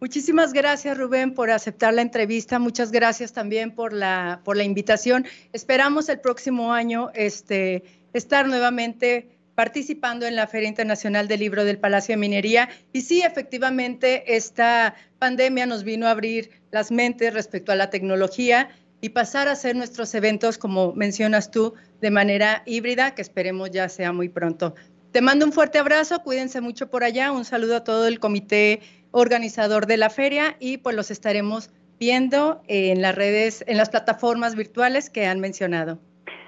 Muchísimas 0.00 0.52
gracias, 0.52 0.98
Rubén, 0.98 1.34
por 1.34 1.50
aceptar 1.50 1.94
la 1.94 2.02
entrevista. 2.02 2.58
Muchas 2.58 2.90
gracias 2.90 3.32
también 3.32 3.74
por 3.74 3.92
la, 3.92 4.40
por 4.44 4.56
la 4.56 4.64
invitación. 4.64 5.24
Esperamos 5.52 6.08
el 6.08 6.20
próximo 6.20 6.72
año 6.72 7.10
este, 7.14 7.84
estar 8.12 8.46
nuevamente 8.46 9.28
participando 9.54 10.26
en 10.26 10.36
la 10.36 10.46
Feria 10.46 10.68
Internacional 10.68 11.28
del 11.28 11.40
Libro 11.40 11.64
del 11.64 11.78
Palacio 11.78 12.14
de 12.14 12.16
Minería. 12.18 12.68
Y 12.92 13.02
sí, 13.02 13.22
efectivamente, 13.22 14.36
esta 14.36 14.94
pandemia 15.18 15.66
nos 15.66 15.84
vino 15.84 16.06
a 16.06 16.10
abrir 16.10 16.50
las 16.70 16.90
mentes 16.90 17.32
respecto 17.32 17.72
a 17.72 17.76
la 17.76 17.90
tecnología 17.90 18.68
y 19.04 19.10
pasar 19.10 19.48
a 19.48 19.52
hacer 19.52 19.76
nuestros 19.76 20.14
eventos, 20.14 20.56
como 20.56 20.94
mencionas 20.94 21.50
tú, 21.50 21.74
de 22.00 22.10
manera 22.10 22.62
híbrida, 22.64 23.14
que 23.14 23.20
esperemos 23.20 23.70
ya 23.70 23.90
sea 23.90 24.14
muy 24.14 24.30
pronto. 24.30 24.74
Te 25.12 25.20
mando 25.20 25.44
un 25.44 25.52
fuerte 25.52 25.78
abrazo, 25.78 26.20
cuídense 26.24 26.62
mucho 26.62 26.88
por 26.90 27.04
allá, 27.04 27.30
un 27.30 27.44
saludo 27.44 27.76
a 27.76 27.84
todo 27.84 28.08
el 28.08 28.18
comité 28.18 28.80
organizador 29.10 29.84
de 29.84 29.98
la 29.98 30.08
feria 30.08 30.56
y 30.58 30.78
pues 30.78 30.96
los 30.96 31.10
estaremos 31.10 31.70
viendo 32.00 32.62
en 32.66 33.02
las 33.02 33.14
redes, 33.14 33.62
en 33.68 33.76
las 33.76 33.90
plataformas 33.90 34.56
virtuales 34.56 35.10
que 35.10 35.26
han 35.26 35.38
mencionado. 35.38 35.98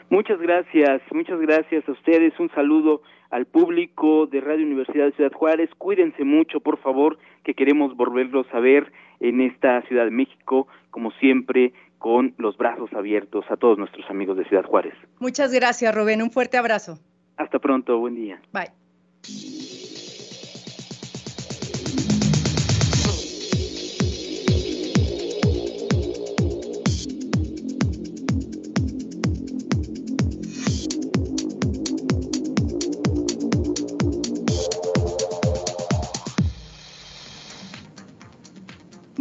Muchas 0.09 0.41
gracias, 0.41 1.03
muchas 1.13 1.39
gracias 1.39 1.87
a 1.87 1.93
ustedes. 1.93 2.33
Un 2.41 2.51
saludo 2.55 3.03
al 3.29 3.45
público 3.45 4.27
de 4.29 4.41
Radio 4.41 4.65
Universidad 4.65 5.05
de 5.05 5.13
Ciudad 5.13 5.33
Juárez. 5.33 5.69
Cuídense 5.77 6.25
mucho, 6.25 6.61
por 6.61 6.79
favor, 6.79 7.19
que 7.45 7.53
queremos 7.53 7.95
volverlos 7.95 8.47
a 8.55 8.61
ver 8.61 8.91
en 9.21 9.43
esta 9.43 9.83
Ciudad 9.83 10.05
de 10.05 10.11
México, 10.11 10.69
como 10.91 11.11
siempre, 11.13 11.73
con 12.07 12.37
los 12.39 12.57
brazos 12.57 12.89
abiertos 12.93 13.45
a 13.51 13.57
todos 13.57 13.79
nuestros 13.79 14.09
amigos 14.09 14.37
de 14.37 14.45
Ciudad 14.45 14.63
Juárez. 14.63 14.95
Muchas 15.19 15.53
gracias, 15.53 15.93
Rubén. 15.93 16.23
Un 16.23 16.31
fuerte 16.31 16.57
abrazo. 16.57 17.01
Hasta 17.37 17.59
pronto, 17.59 17.99
buen 17.99 18.15
día. 18.15 18.41
Bye. 18.53 19.86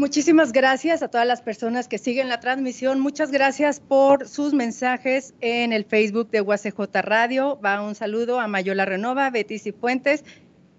Muchísimas 0.06 0.52
gracias 0.52 1.02
a 1.02 1.08
todas 1.08 1.26
las 1.26 1.42
personas 1.42 1.88
que 1.88 1.98
siguen 1.98 2.30
la 2.30 2.40
transmisión. 2.40 3.00
Muchas 3.00 3.32
gracias 3.32 3.80
por 3.80 4.28
sus 4.28 4.54
mensajes 4.54 5.34
en 5.42 5.74
el 5.74 5.84
Facebook 5.84 6.30
de 6.30 6.42
UACJ 6.42 6.80
Radio. 7.02 7.60
Va 7.60 7.82
un 7.82 7.96
saludo 7.96 8.40
a 8.40 8.46
Mayola 8.46 8.86
Renova, 8.86 9.32
Betty 9.32 9.58
Cifuentes. 9.58 10.24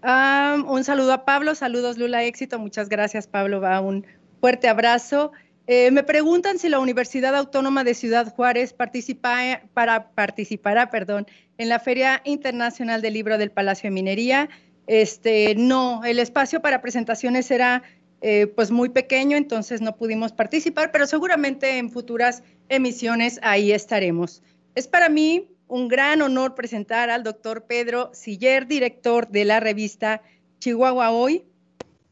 un 0.05 0.85
saludo 0.85 1.13
a 1.13 1.25
Pablo. 1.25 1.57
Saludos, 1.57 1.99
Lula 1.99 2.23
Éxito. 2.23 2.61
Muchas 2.61 2.89
gracias, 2.89 3.27
Pablo. 3.27 3.61
Va 3.61 3.81
un 3.81 4.07
fuerte 4.41 4.69
abrazo. 4.69 5.33
Eh, 5.67 5.91
me 5.91 6.05
preguntan 6.05 6.61
si 6.61 6.69
la 6.69 6.79
Universidad 6.79 7.35
Autónoma 7.35 7.83
de 7.83 7.95
Ciudad 7.95 8.33
Juárez 8.33 8.75
participa, 8.75 9.61
para, 9.75 10.11
participará 10.11 10.89
perdón, 10.89 11.27
en 11.59 11.69
la 11.69 11.81
Feria 11.81 12.23
Internacional 12.23 13.03
del 13.03 13.15
Libro 13.15 13.39
del 13.39 13.51
Palacio 13.51 13.89
de 13.89 13.95
Minería. 13.95 14.49
Este, 14.87 15.57
no, 15.57 16.05
el 16.05 16.21
espacio 16.21 16.63
para 16.63 16.81
presentaciones 16.81 17.47
será 17.47 17.83
eh, 18.21 18.47
pues 18.47 18.71
muy 18.71 18.89
pequeño, 18.89 19.37
entonces 19.37 19.81
no 19.81 19.97
pudimos 19.97 20.33
participar, 20.33 20.91
pero 20.91 21.07
seguramente 21.07 21.79
en 21.79 21.91
futuras 21.91 22.43
emisiones 22.69 23.39
ahí 23.43 23.73
estaremos. 23.73 24.43
Es 24.75 24.89
para 24.89 25.09
mí 25.09 25.51
un 25.69 25.89
gran 25.89 26.23
honor 26.23 26.55
presentar 26.55 27.11
al 27.11 27.25
doctor 27.25 27.65
Pedro 27.67 28.11
Siller, 28.15 28.67
director 28.67 29.29
de 29.29 29.45
la 29.45 29.61
revista 29.61 30.23
Chihuahua 30.61 31.11
Hoy. 31.11 31.45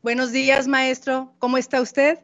Buenos 0.02 0.32
días, 0.32 0.68
maestro. 0.68 1.32
¿Cómo 1.38 1.56
está 1.56 1.80
usted? 1.80 2.18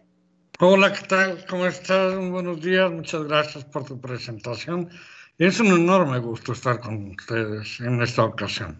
Hola, 0.59 0.93
¿qué 0.93 1.07
tal? 1.07 1.45
¿Cómo 1.49 1.67
estás? 1.67 2.15
Buenos 2.17 2.61
días. 2.61 2.91
Muchas 2.91 3.25
gracias 3.25 3.65
por 3.65 3.85
tu 3.85 3.99
presentación. 3.99 4.91
Es 5.39 5.59
un 5.59 5.69
enorme 5.69 6.19
gusto 6.19 6.53
estar 6.53 6.81
con 6.81 7.13
ustedes 7.13 7.81
en 7.81 8.03
esta 8.03 8.25
ocasión. 8.25 8.79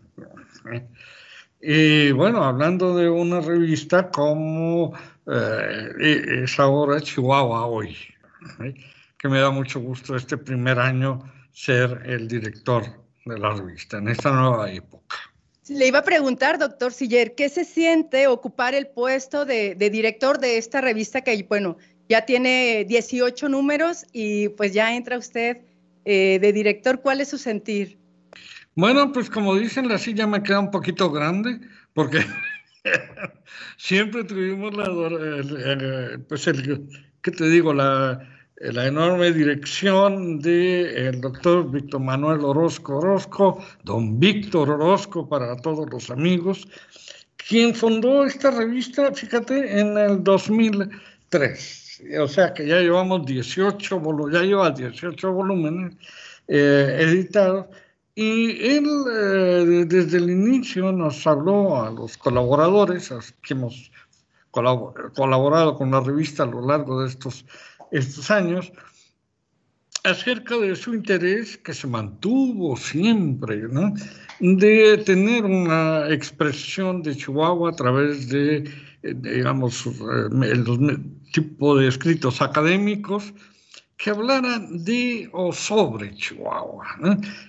Y 1.61 2.11
bueno, 2.13 2.43
hablando 2.43 2.97
de 2.97 3.09
una 3.11 3.41
revista 3.41 4.11
como 4.11 4.95
eh, 5.27 5.89
e, 6.01 6.45
es 6.45 6.59
ahora 6.59 7.01
Chihuahua 7.01 7.67
hoy, 7.67 7.97
que 9.19 9.29
me 9.29 9.41
da 9.41 9.51
mucho 9.51 9.79
gusto 9.81 10.17
este 10.17 10.39
primer 10.39 10.79
año 10.79 11.21
ser 11.53 12.03
el 12.07 12.29
director 12.29 12.85
de 13.27 13.39
la 13.39 13.53
revista 13.53 13.99
en 13.99 14.09
esta 14.09 14.31
nueva 14.33 14.73
época. 14.73 15.17
Le 15.69 15.87
iba 15.87 15.99
a 16.01 16.05
preguntar, 16.05 16.59
doctor 16.59 16.93
Siller, 16.93 17.35
¿qué 17.35 17.49
se 17.49 17.65
siente 17.65 18.27
ocupar 18.27 18.75
el 18.75 18.89
puesto 18.89 19.45
de, 19.45 19.77
director 19.77 20.41
de 20.41 20.59
esta 20.59 20.81
revista 20.81 21.21
que, 21.21 21.45
bueno, 21.49 21.77
ya 22.09 22.25
tiene 22.25 22.85
18 22.89 23.49
números 23.49 24.05
y 24.13 24.49
pues 24.49 24.73
ya 24.73 24.97
entra 24.97 25.17
usted 25.17 25.59
eh, 26.05 26.39
de 26.41 26.53
director? 26.53 27.01
¿Cuál 27.03 27.21
es 27.21 27.29
su 27.29 27.39
sentir? 27.39 28.00
Bueno, 28.77 29.13
pues 29.13 29.29
como 29.29 29.57
dicen, 29.57 29.89
la 29.89 29.99
silla 29.99 30.27
me 30.27 30.43
queda 30.43 30.61
un 30.61 30.71
poquito 30.71 31.11
grande 31.11 31.61
porque 31.93 32.25
siempre 33.77 34.25
tuvimos 34.25 34.75
la, 34.77 36.19
pues 36.29 36.47
el, 36.47 36.89
¿qué 37.21 37.31
te 37.33 37.49
digo? 37.49 37.75
La, 37.75 38.21
la 38.61 38.87
enorme 38.87 39.33
dirección 39.33 40.39
del 40.39 40.97
el 40.97 41.21
doctor 41.21 41.71
Víctor 41.71 42.01
Manuel 42.01 42.45
Orozco 42.45 42.99
Orozco, 42.99 43.65
don 43.83 44.21
Víctor 44.21 44.71
Orozco 44.71 45.29
para 45.29 45.57
todos 45.57 45.91
los 45.91 46.11
amigos, 46.11 46.69
quien 47.37 47.75
fundó 47.75 48.25
esta 48.25 48.53
revista, 48.53 49.13
fíjate, 49.13 49.81
en 49.81 49.99
el 49.99 50.23
2003. 50.23 52.03
O 52.21 52.29
sea 52.29 52.55
que 52.55 52.67
ya 52.67 52.81
llevamos 52.81 53.27
18, 53.27 54.31
ya 54.31 54.43
lleva 54.43 54.71
18 54.71 55.33
volúmenes 55.33 55.97
eh, 56.47 56.99
editados 57.01 57.67
y 58.15 58.51
él 58.67 58.87
eh, 59.13 59.85
desde 59.87 60.19
el 60.19 60.31
inicio 60.31 60.93
nos 60.93 61.27
habló 61.27 61.83
a 61.83 61.91
los 61.91 62.17
colaboradores, 62.17 63.11
a 63.13 63.17
los 63.17 63.33
que 63.43 63.55
hemos 63.55 63.91
colaborado 64.51 65.77
con 65.77 65.91
la 65.91 66.01
revista 66.01 66.43
a 66.43 66.47
lo 66.47 66.67
largo 66.67 67.03
de 67.03 67.09
estos, 67.09 67.47
estos 67.93 68.31
años, 68.31 68.73
acerca 70.05 70.57
de 70.57 70.75
su 70.75 70.95
interés 70.95 71.57
que 71.59 71.75
se 71.75 71.87
mantuvo 71.87 72.77
siempre, 72.77 73.69
¿no? 73.71 73.95
de 74.41 74.99
tener 75.05 75.45
una 75.45 76.09
expresión 76.11 77.03
de 77.03 77.15
Chihuahua 77.15 77.71
a 77.71 77.77
través 77.77 78.29
de, 78.29 78.65
eh, 79.03 79.15
digamos, 79.15 79.87
eh, 79.87 79.91
el 80.43 80.65
tipo 81.33 81.77
de 81.77 81.89
escritos 81.89 82.41
académicos, 82.41 83.35
que 84.03 84.11
hablaran 84.11 84.83
de 84.83 85.29
o 85.33 85.53
sobre 85.53 86.15
Chihuahua. 86.15 86.87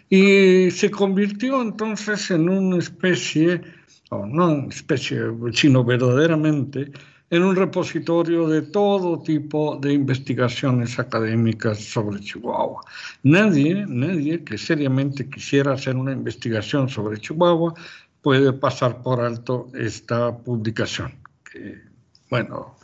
Y 0.10 0.70
se 0.72 0.92
convirtió 0.92 1.62
entonces 1.62 2.30
en 2.30 2.50
una 2.50 2.78
especie, 2.78 3.62
o 4.10 4.26
no 4.26 4.68
especie, 4.68 5.22
sino 5.54 5.86
verdaderamente, 5.86 6.92
en 7.30 7.44
un 7.44 7.56
repositorio 7.56 8.50
de 8.50 8.64
todo 8.64 9.22
tipo 9.24 9.78
de 9.78 9.94
investigaciones 9.94 11.00
académicas 11.00 11.80
sobre 11.80 12.20
Chihuahua. 12.20 12.82
Nadie, 13.24 13.86
nadie 13.88 14.44
que 14.44 14.58
seriamente 14.58 15.30
quisiera 15.30 15.72
hacer 15.72 15.96
una 15.96 16.12
investigación 16.12 16.90
sobre 16.90 17.22
Chihuahua 17.22 17.74
puede 18.22 18.52
pasar 18.52 19.02
por 19.02 19.22
alto 19.22 19.70
esta 19.74 20.38
publicación, 20.38 21.14
que, 21.50 21.80
bueno, 22.30 22.76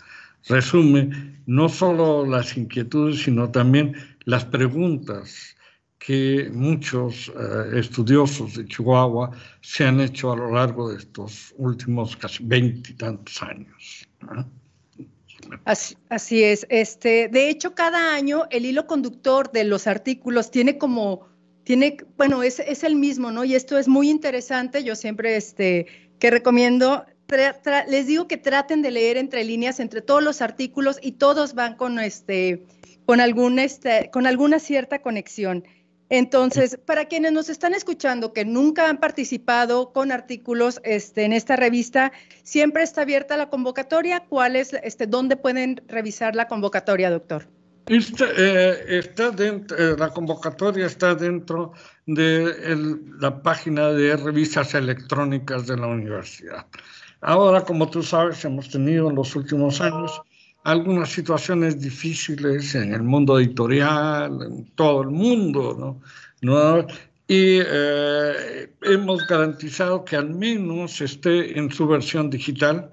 resume 0.48 1.38
no 1.46 1.70
solo 1.70 2.25
las 2.25 2.58
inquietudes, 2.58 3.24
sino 3.24 3.50
también 3.50 3.96
las 4.25 4.46
preguntas 4.46 5.56
que 5.98 6.50
muchos 6.54 7.30
eh, 7.30 7.80
estudiosos 7.80 8.56
de 8.56 8.66
Chihuahua 8.66 9.32
se 9.62 9.86
han 9.86 10.00
hecho 10.00 10.32
a 10.32 10.36
lo 10.36 10.51
largo 10.51 10.89
de 10.89 10.98
estos 10.98 11.54
últimos 11.58 12.16
casi 12.16 12.44
veintitantos 12.44 13.42
años. 13.42 14.08
Así, 15.66 16.44
es. 16.44 16.68
Este, 16.70 17.30
de 17.30 17.50
hecho, 17.50 17.74
cada 17.74 18.13
año 18.13 18.44
el 18.51 18.66
hilo 18.66 18.86
conductor 18.88 19.51
de 19.51 19.63
los 19.63 19.88
artículos 19.88 20.51
tiene 20.51 20.77
como, 20.77 21.27
tiene, 21.63 21.98
bueno, 22.18 22.44
es, 22.44 22.60
es 22.60 22.84
el 22.84 22.96
mismo, 22.96 23.32
¿no? 23.32 23.44
Y 23.44 23.56
esto 23.56 23.77
es 23.77 23.88
muy 23.88 24.10
interesante. 24.10 24.84
Yo 24.84 24.96
siempre, 24.96 25.36
este, 25.36 25.88
que 26.20 26.32
recomiendo, 26.32 27.06
les 27.88 28.08
digo 28.08 28.28
que 28.28 28.38
traten 28.38 28.82
de 28.82 28.92
leer 28.92 29.18
entre 29.18 29.44
líneas, 29.44 29.80
entre 29.80 30.02
todos 30.02 30.24
los 30.24 30.42
artículos 30.42 31.00
y 31.02 31.14
todos 31.14 31.54
van 31.54 31.76
con, 31.76 32.00
este, 32.00 32.66
con, 33.06 33.20
algún, 33.20 33.60
este, 33.60 34.10
con 34.12 34.28
alguna 34.28 34.60
cierta 34.60 35.02
conexión. 35.02 35.64
Entonces, 36.10 36.80
para 36.86 37.06
quienes 37.06 37.34
nos 37.34 37.50
están 37.50 37.74
escuchando 37.74 38.32
que 38.32 38.46
nunca 38.46 38.90
han 38.90 38.98
participado 39.00 39.92
con 39.92 40.14
artículos 40.14 40.80
este, 40.86 41.26
en 41.26 41.34
esta 41.34 41.58
revista, 41.58 42.14
siempre 42.44 42.84
está 42.84 43.02
abierta 43.02 43.36
la 43.36 43.50
convocatoria. 43.50 44.22
¿Cuál 44.22 44.56
es, 44.56 44.74
este, 44.84 45.06
dónde 45.06 45.36
pueden 45.36 45.82
revisar 45.88 46.34
la 46.34 46.48
convocatoria, 46.48 47.10
doctor? 47.10 47.50
Está, 47.88 48.26
eh, 48.38 49.14
dentro, 49.36 49.78
eh, 49.78 49.96
la 49.98 50.10
convocatoria 50.10 50.86
está 50.86 51.16
dentro 51.16 51.74
de 52.06 52.78
la 53.20 53.42
página 53.42 53.92
de 53.92 54.16
revistas 54.18 54.74
electrónicas 54.74 55.68
de 55.68 55.78
la 55.78 55.88
universidad. 55.88 56.68
Ahora, 57.22 57.64
como 57.64 57.90
tú 57.90 58.04
sabes, 58.04 58.44
hemos 58.46 58.70
tenido 58.70 59.10
en 59.10 59.16
los 59.16 59.36
últimos 59.36 59.82
años 59.82 60.22
algunas 60.64 61.10
situaciones 61.10 61.80
difíciles 61.80 62.76
en 62.76 62.94
el 62.94 63.02
mundo 63.02 63.40
editorial, 63.40 64.40
en 64.42 64.66
todo 64.76 65.02
el 65.02 65.10
mundo, 65.10 66.00
¿no? 66.42 66.88
Y 67.28 67.60
eh, 67.66 68.70
hemos 68.84 69.26
garantizado 69.28 70.04
que 70.06 70.16
al 70.16 70.30
menos 70.30 71.02
esté 71.02 71.58
en 71.58 71.72
su 71.72 71.88
versión 71.88 72.30
digital, 72.30 72.92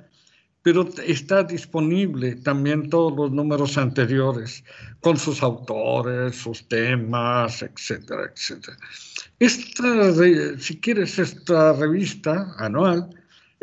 pero 0.63 0.89
está 1.07 1.43
disponible 1.43 2.37
también 2.37 2.89
todos 2.89 3.15
los 3.15 3.31
números 3.33 3.77
anteriores, 3.77 4.65
con 5.01 5.17
sus 5.17 5.43
autores, 5.43 6.37
sus 6.37 6.67
temas, 6.67 7.63
etcétera, 7.63 8.33
etcétera. 8.33 8.77
Esta, 9.39 10.15
si 10.59 10.81
quieres, 10.81 11.19
esta 11.19 11.75
revista 11.75 12.55
anual, 12.59 13.11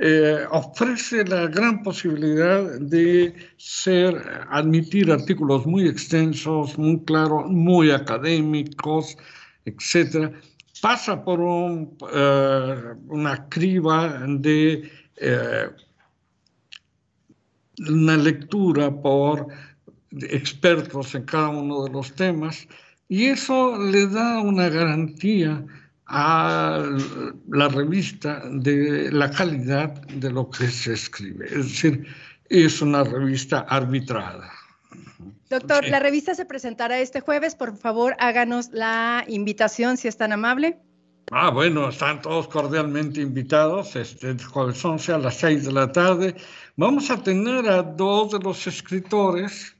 eh, 0.03 0.47
ofrece 0.49 1.23
la 1.25 1.45
gran 1.45 1.83
posibilidad 1.83 2.79
de 2.79 3.35
ser, 3.57 4.19
admitir 4.49 5.11
artículos 5.11 5.67
muy 5.67 5.87
extensos, 5.87 6.75
muy 6.79 6.99
claros, 7.03 7.51
muy 7.51 7.91
académicos, 7.91 9.15
etc. 9.65 10.33
Pasa 10.81 11.23
por 11.23 11.39
eh, 11.39 12.75
una 13.09 13.47
criba 13.49 14.25
de 14.27 14.89
eh, 15.17 15.69
una 17.87 18.17
lectura 18.17 18.89
por 18.89 19.49
expertos 20.09 21.13
en 21.13 21.25
cada 21.25 21.49
uno 21.49 21.83
de 21.83 21.91
los 21.91 22.11
temas 22.15 22.67
y 23.07 23.25
eso 23.25 23.77
le 23.77 24.07
da 24.07 24.41
una 24.41 24.67
garantía 24.67 25.63
a 26.13 26.83
la 27.49 27.67
revista 27.69 28.43
de 28.51 29.09
la 29.11 29.31
calidad 29.31 29.93
de 30.07 30.29
lo 30.29 30.49
que 30.49 30.67
se 30.67 30.93
escribe. 30.93 31.45
Es 31.45 31.69
decir, 31.69 32.05
es 32.49 32.81
una 32.81 33.03
revista 33.03 33.61
arbitrada. 33.61 34.51
Doctor, 35.49 35.87
la 35.87 35.99
revista 35.99 36.35
se 36.35 36.45
presentará 36.45 36.99
este 36.99 37.21
jueves. 37.21 37.55
Por 37.55 37.77
favor, 37.77 38.15
háganos 38.19 38.69
la 38.71 39.23
invitación, 39.27 39.95
si 39.97 40.09
es 40.09 40.17
tan 40.17 40.33
amable. 40.33 40.79
Ah, 41.31 41.49
bueno, 41.49 41.87
están 41.87 42.21
todos 42.21 42.49
cordialmente 42.49 43.21
invitados. 43.21 43.95
Este 43.95 44.37
jueves 44.37 44.83
11 44.83 45.13
a 45.13 45.17
las 45.17 45.35
6 45.37 45.65
de 45.65 45.71
la 45.71 45.91
tarde. 45.91 46.35
Vamos 46.75 47.09
a 47.09 47.23
tener 47.23 47.69
a 47.69 47.83
dos 47.83 48.31
de 48.31 48.39
los 48.39 48.67
escritores 48.67 49.75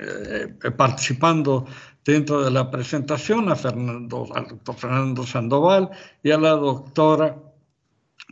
eh, 0.00 0.48
participando 0.76 1.66
dentro 2.04 2.42
de 2.42 2.50
la 2.50 2.70
presentación 2.70 3.48
a 3.48 3.56
Fernando, 3.56 4.26
al 4.34 4.48
doctor 4.48 4.74
Fernando 4.74 5.26
Sandoval 5.26 5.90
y 6.22 6.30
a 6.30 6.38
la 6.38 6.50
doctora 6.50 7.36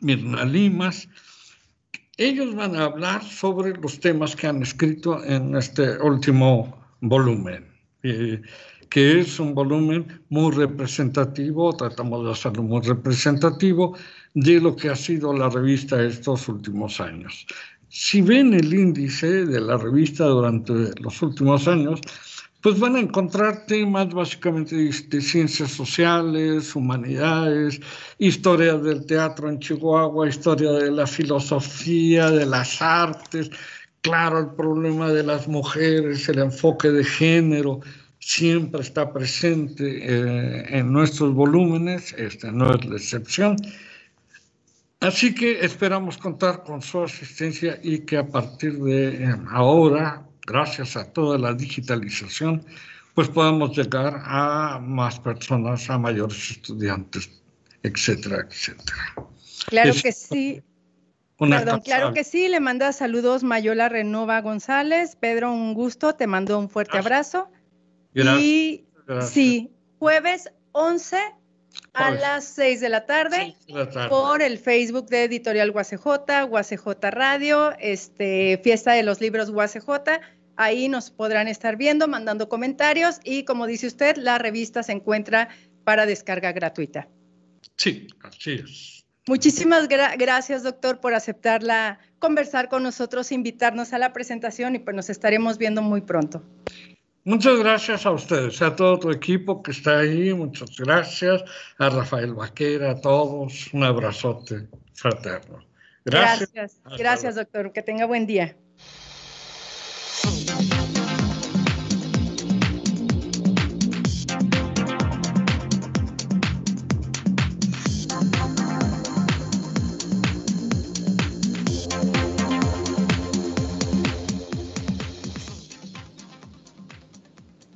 Mirna 0.01 0.45
Limas. 0.45 1.09
Ellos 2.17 2.55
van 2.55 2.77
a 2.77 2.85
hablar 2.85 3.23
sobre 3.23 3.73
los 3.75 3.99
temas 4.01 4.37
que 4.37 4.47
han 4.47 4.63
escrito 4.63 5.25
en 5.25 5.57
este 5.57 5.99
último 5.99 6.77
volumen, 7.01 7.67
que 8.03 9.21
es 9.21 9.41
un 9.41 9.55
volumen 9.55 10.23
muy 10.29 10.53
representativo, 10.53 11.75
tratamos 11.75 12.27
de 12.27 12.33
hacerlo 12.33 12.63
muy 12.63 12.83
representativo 12.83 13.97
de 14.35 14.61
lo 14.61 14.77
que 14.77 14.91
ha 14.91 14.97
sido 14.97 15.33
la 15.33 15.49
revista 15.49 16.03
estos 16.03 16.49
últimos 16.49 17.01
años. 17.01 17.47
Si 17.89 18.21
ven 18.21 18.53
el 18.55 18.73
índice 18.73 19.47
de 19.47 19.61
la 19.61 19.77
revista 19.77 20.27
durante 20.27 20.73
los 21.01 21.23
últimos 21.23 21.67
años, 21.67 22.01
pues 22.61 22.79
van 22.79 22.97
a 22.97 23.01
encontrar 23.01 23.65
temas 23.67 24.13
básicamente 24.13 24.77
de, 24.77 25.21
ciencias 25.21 25.71
sociales, 25.71 26.75
humanidades, 26.77 27.81
historia 28.19 28.77
del 28.77 29.07
teatro 29.07 29.49
en 29.49 29.59
Chihuahua, 29.61 30.29
historia 30.29 30.73
de 30.73 30.91
la 30.91 31.07
filosofía, 31.07 32.31
de 32.31 32.45
las 32.45 32.83
artes, 32.83 33.51
claro, 34.03 34.41
el 34.41 34.51
problema 34.51 35.11
de 35.11 35.23
las 35.23 35.49
mujeres, 35.49 36.29
el 36.29 36.39
enfoque 36.41 36.91
de 36.91 37.05
género, 37.05 37.81
siempre 38.19 38.83
está 38.83 39.11
presente 39.11 39.99
eh, 40.03 40.79
en 40.79 40.93
nuestros 40.93 41.33
volúmenes, 41.33 42.13
esta 42.19 42.53
no 42.53 42.75
es 42.75 42.85
la 42.85 42.97
excepción. 42.97 43.57
Así 45.01 45.35
que 45.35 45.65
esperamos 45.65 46.19
contar 46.19 46.63
con 46.63 46.83
su 46.83 47.03
asistencia 47.03 47.81
y 47.83 48.01
que 48.01 48.19
a 48.19 48.29
partir 48.29 48.79
de 48.79 49.25
eh, 49.25 49.37
ahora 49.49 50.30
gracias 50.51 50.97
a 50.97 51.05
toda 51.13 51.39
la 51.39 51.55
digitalización, 51.55 52.65
pues 53.15 53.29
podamos 53.29 53.77
llegar 53.77 54.21
a 54.25 54.79
más 54.83 55.19
personas, 55.21 55.89
a 55.89 55.99
mayores 55.99 56.51
estudiantes, 56.51 57.31
etcétera, 57.83 58.47
etcétera. 58.49 59.15
Claro 59.67 59.93
que 60.03 60.13
sí. 60.13 60.63
Perdón, 61.39 61.81
claro 61.81 62.13
que 62.13 62.25
sí, 62.25 62.49
le 62.49 62.61
manda 62.61 62.93
saludos 62.93 63.43
Mayola 63.43 63.89
Renova 63.89 64.41
González. 64.43 65.17
Pedro, 65.17 65.53
un 65.53 65.73
gusto, 65.73 66.15
te 66.15 66.27
mando 66.27 66.59
un 66.59 66.69
fuerte 66.69 66.99
abrazo. 66.99 67.49
Gracias. 68.13 68.43
Y 68.43 68.85
sí, 69.23 69.73
jueves 69.99 70.51
11 70.73 71.17
a 71.95 72.11
las 72.11 72.45
6 72.45 72.81
de 72.81 72.89
la 72.89 73.07
tarde, 73.07 73.57
por 74.09 74.43
el 74.43 74.59
Facebook 74.59 75.07
de 75.07 75.25
Editorial 75.25 75.71
UACJ, 75.71 76.07
UACJ 76.49 76.87
Radio, 77.11 77.73
este, 77.79 78.61
Fiesta 78.63 78.93
de 78.93 79.03
los 79.03 79.21
Libros 79.21 79.51
UACJ. 79.51 79.89
Ahí 80.63 80.91
nos 80.91 81.11
podrán 81.11 81.49
estar 81.49 81.79
viendo, 81.79 82.07
mandando 82.07 82.51
comentarios 82.51 83.19
y 83.25 83.47
como 83.47 83.67
dice 83.67 83.87
usted, 83.87 84.19
la 84.19 84.37
revista 84.37 84.83
se 84.83 84.93
encuentra 84.93 85.49
para 85.85 86.05
descarga 86.05 86.53
gratuita. 86.53 87.09
Sí, 87.77 88.09
así 88.23 88.61
es. 88.63 89.07
Muchísimas 89.27 89.89
gracias, 89.89 90.63
doctor, 90.63 91.01
por 91.01 91.15
aceptarla, 91.15 91.99
conversar 92.19 92.69
con 92.69 92.83
nosotros, 92.83 93.33
invitarnos 93.33 93.95
a 93.95 93.99
la 93.99 94.13
presentación 94.13 94.75
y 94.75 94.81
pues 94.81 94.95
nos 94.95 95.09
estaremos 95.09 95.57
viendo 95.57 95.81
muy 95.81 96.03
pronto. 96.03 96.45
Muchas 97.25 97.59
gracias 97.59 98.05
a 98.05 98.11
ustedes, 98.11 98.61
a 98.61 98.77
todo 98.77 98.99
tu 98.99 99.11
equipo 99.11 99.63
que 99.63 99.71
está 99.71 100.01
ahí, 100.01 100.35
muchas 100.35 100.77
gracias, 100.77 101.43
a 101.79 101.89
Rafael 101.89 102.35
Vaquera, 102.35 102.91
a 102.91 103.01
todos, 103.01 103.73
un 103.73 103.85
abrazote 103.85 104.69
fraterno. 104.93 105.65
Gracias. 106.05 106.51
Gracias, 106.53 106.99
gracias 106.99 107.35
doctor, 107.37 107.73
que 107.73 107.81
tenga 107.81 108.05
buen 108.05 108.27
día. 108.27 108.57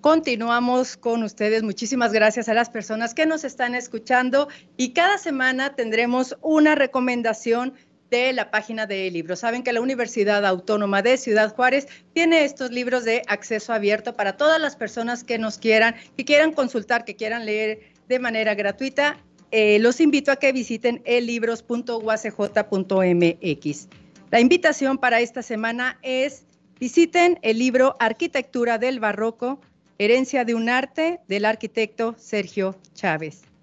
Continuamos 0.04 0.96
con 0.96 1.22
ustedes. 1.22 1.62
Muchísimas 1.62 2.12
gracias 2.12 2.48
a 2.48 2.54
las 2.54 2.70
personas 2.70 3.14
que 3.14 3.24
nos 3.24 3.42
están 3.42 3.74
escuchando 3.74 4.48
y 4.76 4.92
cada 4.92 5.18
semana 5.18 5.74
tendremos 5.74 6.36
una 6.40 6.74
recomendación 6.74 7.72
de 8.14 8.32
la 8.32 8.50
página 8.52 8.86
de 8.86 9.10
libros. 9.10 9.40
Saben 9.40 9.64
que 9.64 9.72
la 9.72 9.80
Universidad 9.80 10.46
Autónoma 10.46 11.02
de 11.02 11.16
Ciudad 11.16 11.52
Juárez 11.52 11.88
tiene 12.12 12.44
estos 12.44 12.70
libros 12.70 13.04
de 13.04 13.22
acceso 13.26 13.72
abierto 13.72 14.14
para 14.14 14.36
todas 14.36 14.60
las 14.60 14.76
personas 14.76 15.24
que 15.24 15.36
nos 15.36 15.58
quieran, 15.58 15.96
que 16.16 16.24
quieran 16.24 16.52
consultar, 16.52 17.04
que 17.04 17.16
quieran 17.16 17.44
leer 17.44 17.80
de 18.08 18.20
manera 18.20 18.54
gratuita. 18.54 19.18
Eh, 19.50 19.80
los 19.80 20.00
invito 20.00 20.30
a 20.30 20.36
que 20.36 20.52
visiten 20.52 21.02
ellibros.uacj.mx. 21.04 23.88
La 24.30 24.38
invitación 24.38 24.98
para 24.98 25.20
esta 25.20 25.42
semana 25.42 25.98
es 26.02 26.46
visiten 26.78 27.40
el 27.42 27.58
libro 27.58 27.96
Arquitectura 27.98 28.78
del 28.78 29.00
Barroco 29.00 29.60
Herencia 29.98 30.44
de 30.44 30.54
un 30.54 30.68
arte 30.68 31.18
del 31.26 31.44
arquitecto 31.44 32.14
Sergio 32.16 32.76
Chávez. 32.94 33.53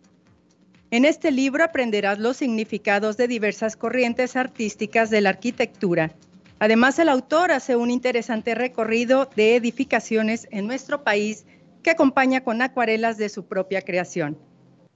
En 0.91 1.05
este 1.05 1.31
libro 1.31 1.63
aprenderás 1.63 2.19
los 2.19 2.35
significados 2.35 3.15
de 3.15 3.29
diversas 3.29 3.77
corrientes 3.77 4.35
artísticas 4.35 5.09
de 5.09 5.21
la 5.21 5.29
arquitectura. 5.29 6.11
Además, 6.59 6.99
el 6.99 7.07
autor 7.07 7.53
hace 7.53 7.77
un 7.77 7.89
interesante 7.89 8.55
recorrido 8.55 9.29
de 9.37 9.55
edificaciones 9.55 10.49
en 10.51 10.67
nuestro 10.67 11.05
país 11.05 11.45
que 11.81 11.91
acompaña 11.91 12.43
con 12.43 12.61
acuarelas 12.61 13.17
de 13.17 13.29
su 13.29 13.45
propia 13.45 13.81
creación. 13.83 14.37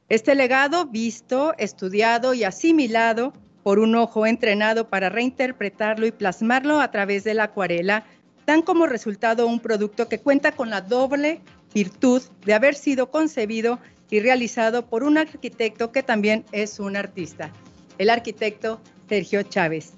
Este 0.10 0.36
legado, 0.36 0.86
visto, 0.86 1.54
estudiado 1.58 2.34
y 2.34 2.44
asimilado 2.44 3.32
por 3.64 3.80
un 3.80 3.96
ojo 3.96 4.26
entrenado 4.26 4.90
para 4.90 5.08
reinterpretarlo 5.08 6.06
y 6.06 6.12
plasmarlo 6.12 6.82
a 6.82 6.92
través 6.92 7.24
de 7.24 7.36
la 7.36 7.46
acuarela, 7.46 8.04
dan 8.46 8.64
como 8.64 8.86
resultado 8.86 9.48
un 9.48 9.62
producto 9.62 10.10
que 10.10 10.20
cuenta 10.20 10.52
con 10.52 10.70
la 10.70 10.82
doble 10.82 11.40
virtud 11.74 12.22
de 12.46 12.54
haber 12.54 12.76
sido 12.76 13.10
concebido 13.10 13.80
y 14.15 14.21
realizado 14.21 14.88
por 14.88 15.04
un 15.04 15.17
arquitecto 15.17 15.91
que 15.91 16.01
también 16.01 16.45
es 16.54 16.80
un 16.80 16.95
artista, 16.95 17.51
el 17.97 18.10
arquitecto 18.10 18.80
Sergio 19.10 19.43
Chávez. 19.43 19.91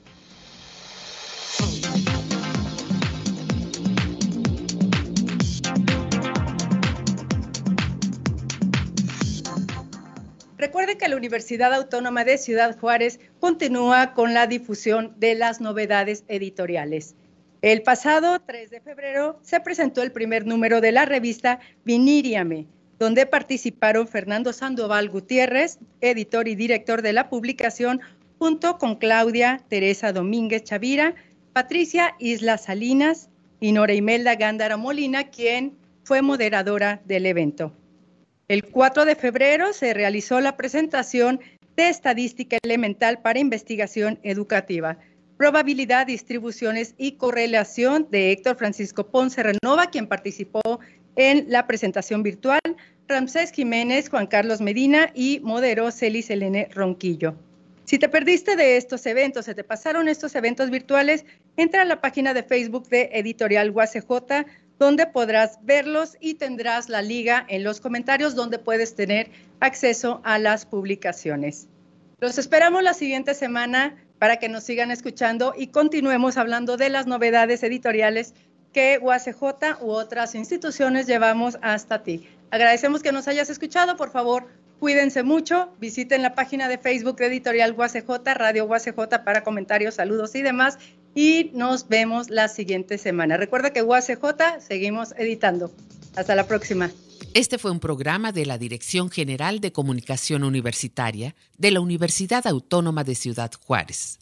Recuerde 10.57 10.97
que 10.97 11.07
la 11.07 11.15
Universidad 11.15 11.71
Autónoma 11.75 12.25
de 12.25 12.39
Ciudad 12.39 12.75
Juárez 12.79 13.19
continúa 13.39 14.15
con 14.15 14.33
la 14.33 14.47
difusión 14.47 15.13
de 15.17 15.35
las 15.35 15.61
novedades 15.61 16.23
editoriales. 16.27 17.13
El 17.61 17.83
pasado 17.83 18.39
3 18.39 18.71
de 18.71 18.81
febrero 18.81 19.37
se 19.43 19.59
presentó 19.59 20.01
el 20.01 20.11
primer 20.11 20.47
número 20.47 20.81
de 20.81 20.91
la 20.91 21.05
revista 21.05 21.59
Viníriame, 21.85 22.65
donde 22.99 23.25
participaron 23.25 24.07
Fernando 24.07 24.53
Sandoval 24.53 25.09
Gutiérrez, 25.09 25.79
editor 26.01 26.47
y 26.47 26.55
director 26.55 27.01
de 27.01 27.13
la 27.13 27.29
publicación, 27.29 28.01
junto 28.39 28.77
con 28.77 28.95
Claudia 28.95 29.63
Teresa 29.67 30.11
Domínguez 30.13 30.63
Chavira, 30.63 31.15
Patricia 31.53 32.15
Isla 32.19 32.57
Salinas 32.57 33.29
y 33.59 33.71
Nora 33.71 33.93
Imelda 33.93 34.35
Gándara 34.35 34.77
Molina, 34.77 35.25
quien 35.29 35.75
fue 36.03 36.21
moderadora 36.21 37.01
del 37.05 37.25
evento. 37.25 37.73
El 38.47 38.65
4 38.65 39.05
de 39.05 39.15
febrero 39.15 39.73
se 39.73 39.93
realizó 39.93 40.39
la 40.39 40.55
presentación 40.55 41.41
de 41.75 41.89
Estadística 41.89 42.57
Elemental 42.63 43.19
para 43.21 43.39
Investigación 43.39 44.19
Educativa, 44.23 44.97
probabilidad, 45.37 46.07
distribuciones 46.07 46.95
y 46.97 47.13
correlación 47.13 48.07
de 48.09 48.31
Héctor 48.31 48.55
Francisco 48.57 49.07
Ponce 49.07 49.43
Renova, 49.43 49.87
quien 49.87 50.07
participó 50.07 50.79
en 51.17 51.45
la 51.49 51.67
presentación 51.67 52.23
virtual, 52.23 52.61
Ramsés 53.07 53.51
Jiménez, 53.51 54.09
Juan 54.09 54.27
Carlos 54.27 54.61
Medina 54.61 55.11
y 55.13 55.39
moderó 55.41 55.91
Celis 55.91 56.29
Elene 56.29 56.69
Ronquillo. 56.73 57.35
Si 57.85 57.97
te 57.97 58.09
perdiste 58.09 58.55
de 58.55 58.77
estos 58.77 59.05
eventos, 59.05 59.45
se 59.45 59.55
te 59.55 59.63
pasaron 59.63 60.09
estos 60.09 60.35
eventos 60.35 60.69
virtuales, 60.69 61.25
entra 61.55 61.83
a 61.83 61.85
la 61.85 62.01
página 62.01 62.33
de 62.33 62.43
Facebook 62.43 62.89
de 62.89 63.09
Editorial 63.13 63.71
UACJ, 63.71 64.45
donde 64.77 65.07
podrás 65.07 65.57
verlos 65.63 66.17
y 66.19 66.35
tendrás 66.35 66.89
la 66.89 67.01
liga 67.01 67.45
en 67.47 67.63
los 67.63 67.79
comentarios 67.79 68.35
donde 68.35 68.59
puedes 68.59 68.95
tener 68.95 69.31
acceso 69.59 70.21
a 70.23 70.37
las 70.37 70.65
publicaciones. 70.65 71.67
Los 72.19 72.37
esperamos 72.37 72.83
la 72.83 72.93
siguiente 72.93 73.33
semana 73.33 73.95
para 74.19 74.37
que 74.37 74.49
nos 74.49 74.63
sigan 74.63 74.91
escuchando 74.91 75.53
y 75.57 75.67
continuemos 75.67 76.37
hablando 76.37 76.75
de 76.75 76.89
las 76.89 77.07
novedades 77.07 77.63
editoriales 77.63 78.33
que 78.77 78.99
UACJ 79.01 79.81
u 79.81 79.89
otras 79.89 80.35
instituciones 80.35 81.07
llevamos 81.07 81.57
hasta 81.63 82.03
ti. 82.03 82.27
Agradecemos 82.51 83.01
que 83.01 83.11
nos 83.11 83.27
hayas 83.27 83.49
escuchado. 83.49 83.97
Por 83.97 84.11
favor, 84.11 84.45
cuídense 84.79 85.23
mucho. 85.23 85.69
Visiten 85.79 86.21
la 86.21 86.35
página 86.35 86.67
de 86.67 86.77
Facebook 86.77 87.15
de 87.15 87.25
Editorial 87.25 87.73
UACJ, 87.75 88.07
Radio 88.35 88.65
UACJ 88.65 89.23
para 89.25 89.43
comentarios, 89.43 89.95
saludos 89.95 90.35
y 90.35 90.43
demás. 90.43 90.77
Y 91.15 91.49
nos 91.55 91.87
vemos 91.87 92.29
la 92.29 92.49
siguiente 92.49 92.99
semana. 92.99 93.35
Recuerda 93.35 93.73
que 93.73 93.81
UACJ 93.81 94.59
seguimos 94.59 95.15
editando. 95.17 95.71
Hasta 96.15 96.35
la 96.35 96.45
próxima. 96.45 96.91
Este 97.33 97.57
fue 97.57 97.71
un 97.71 97.79
programa 97.79 98.31
de 98.31 98.45
la 98.45 98.59
Dirección 98.59 99.09
General 99.09 99.59
de 99.59 99.71
Comunicación 99.71 100.43
Universitaria 100.43 101.33
de 101.57 101.71
la 101.71 101.79
Universidad 101.79 102.45
Autónoma 102.45 103.03
de 103.03 103.15
Ciudad 103.15 103.51
Juárez. 103.65 104.19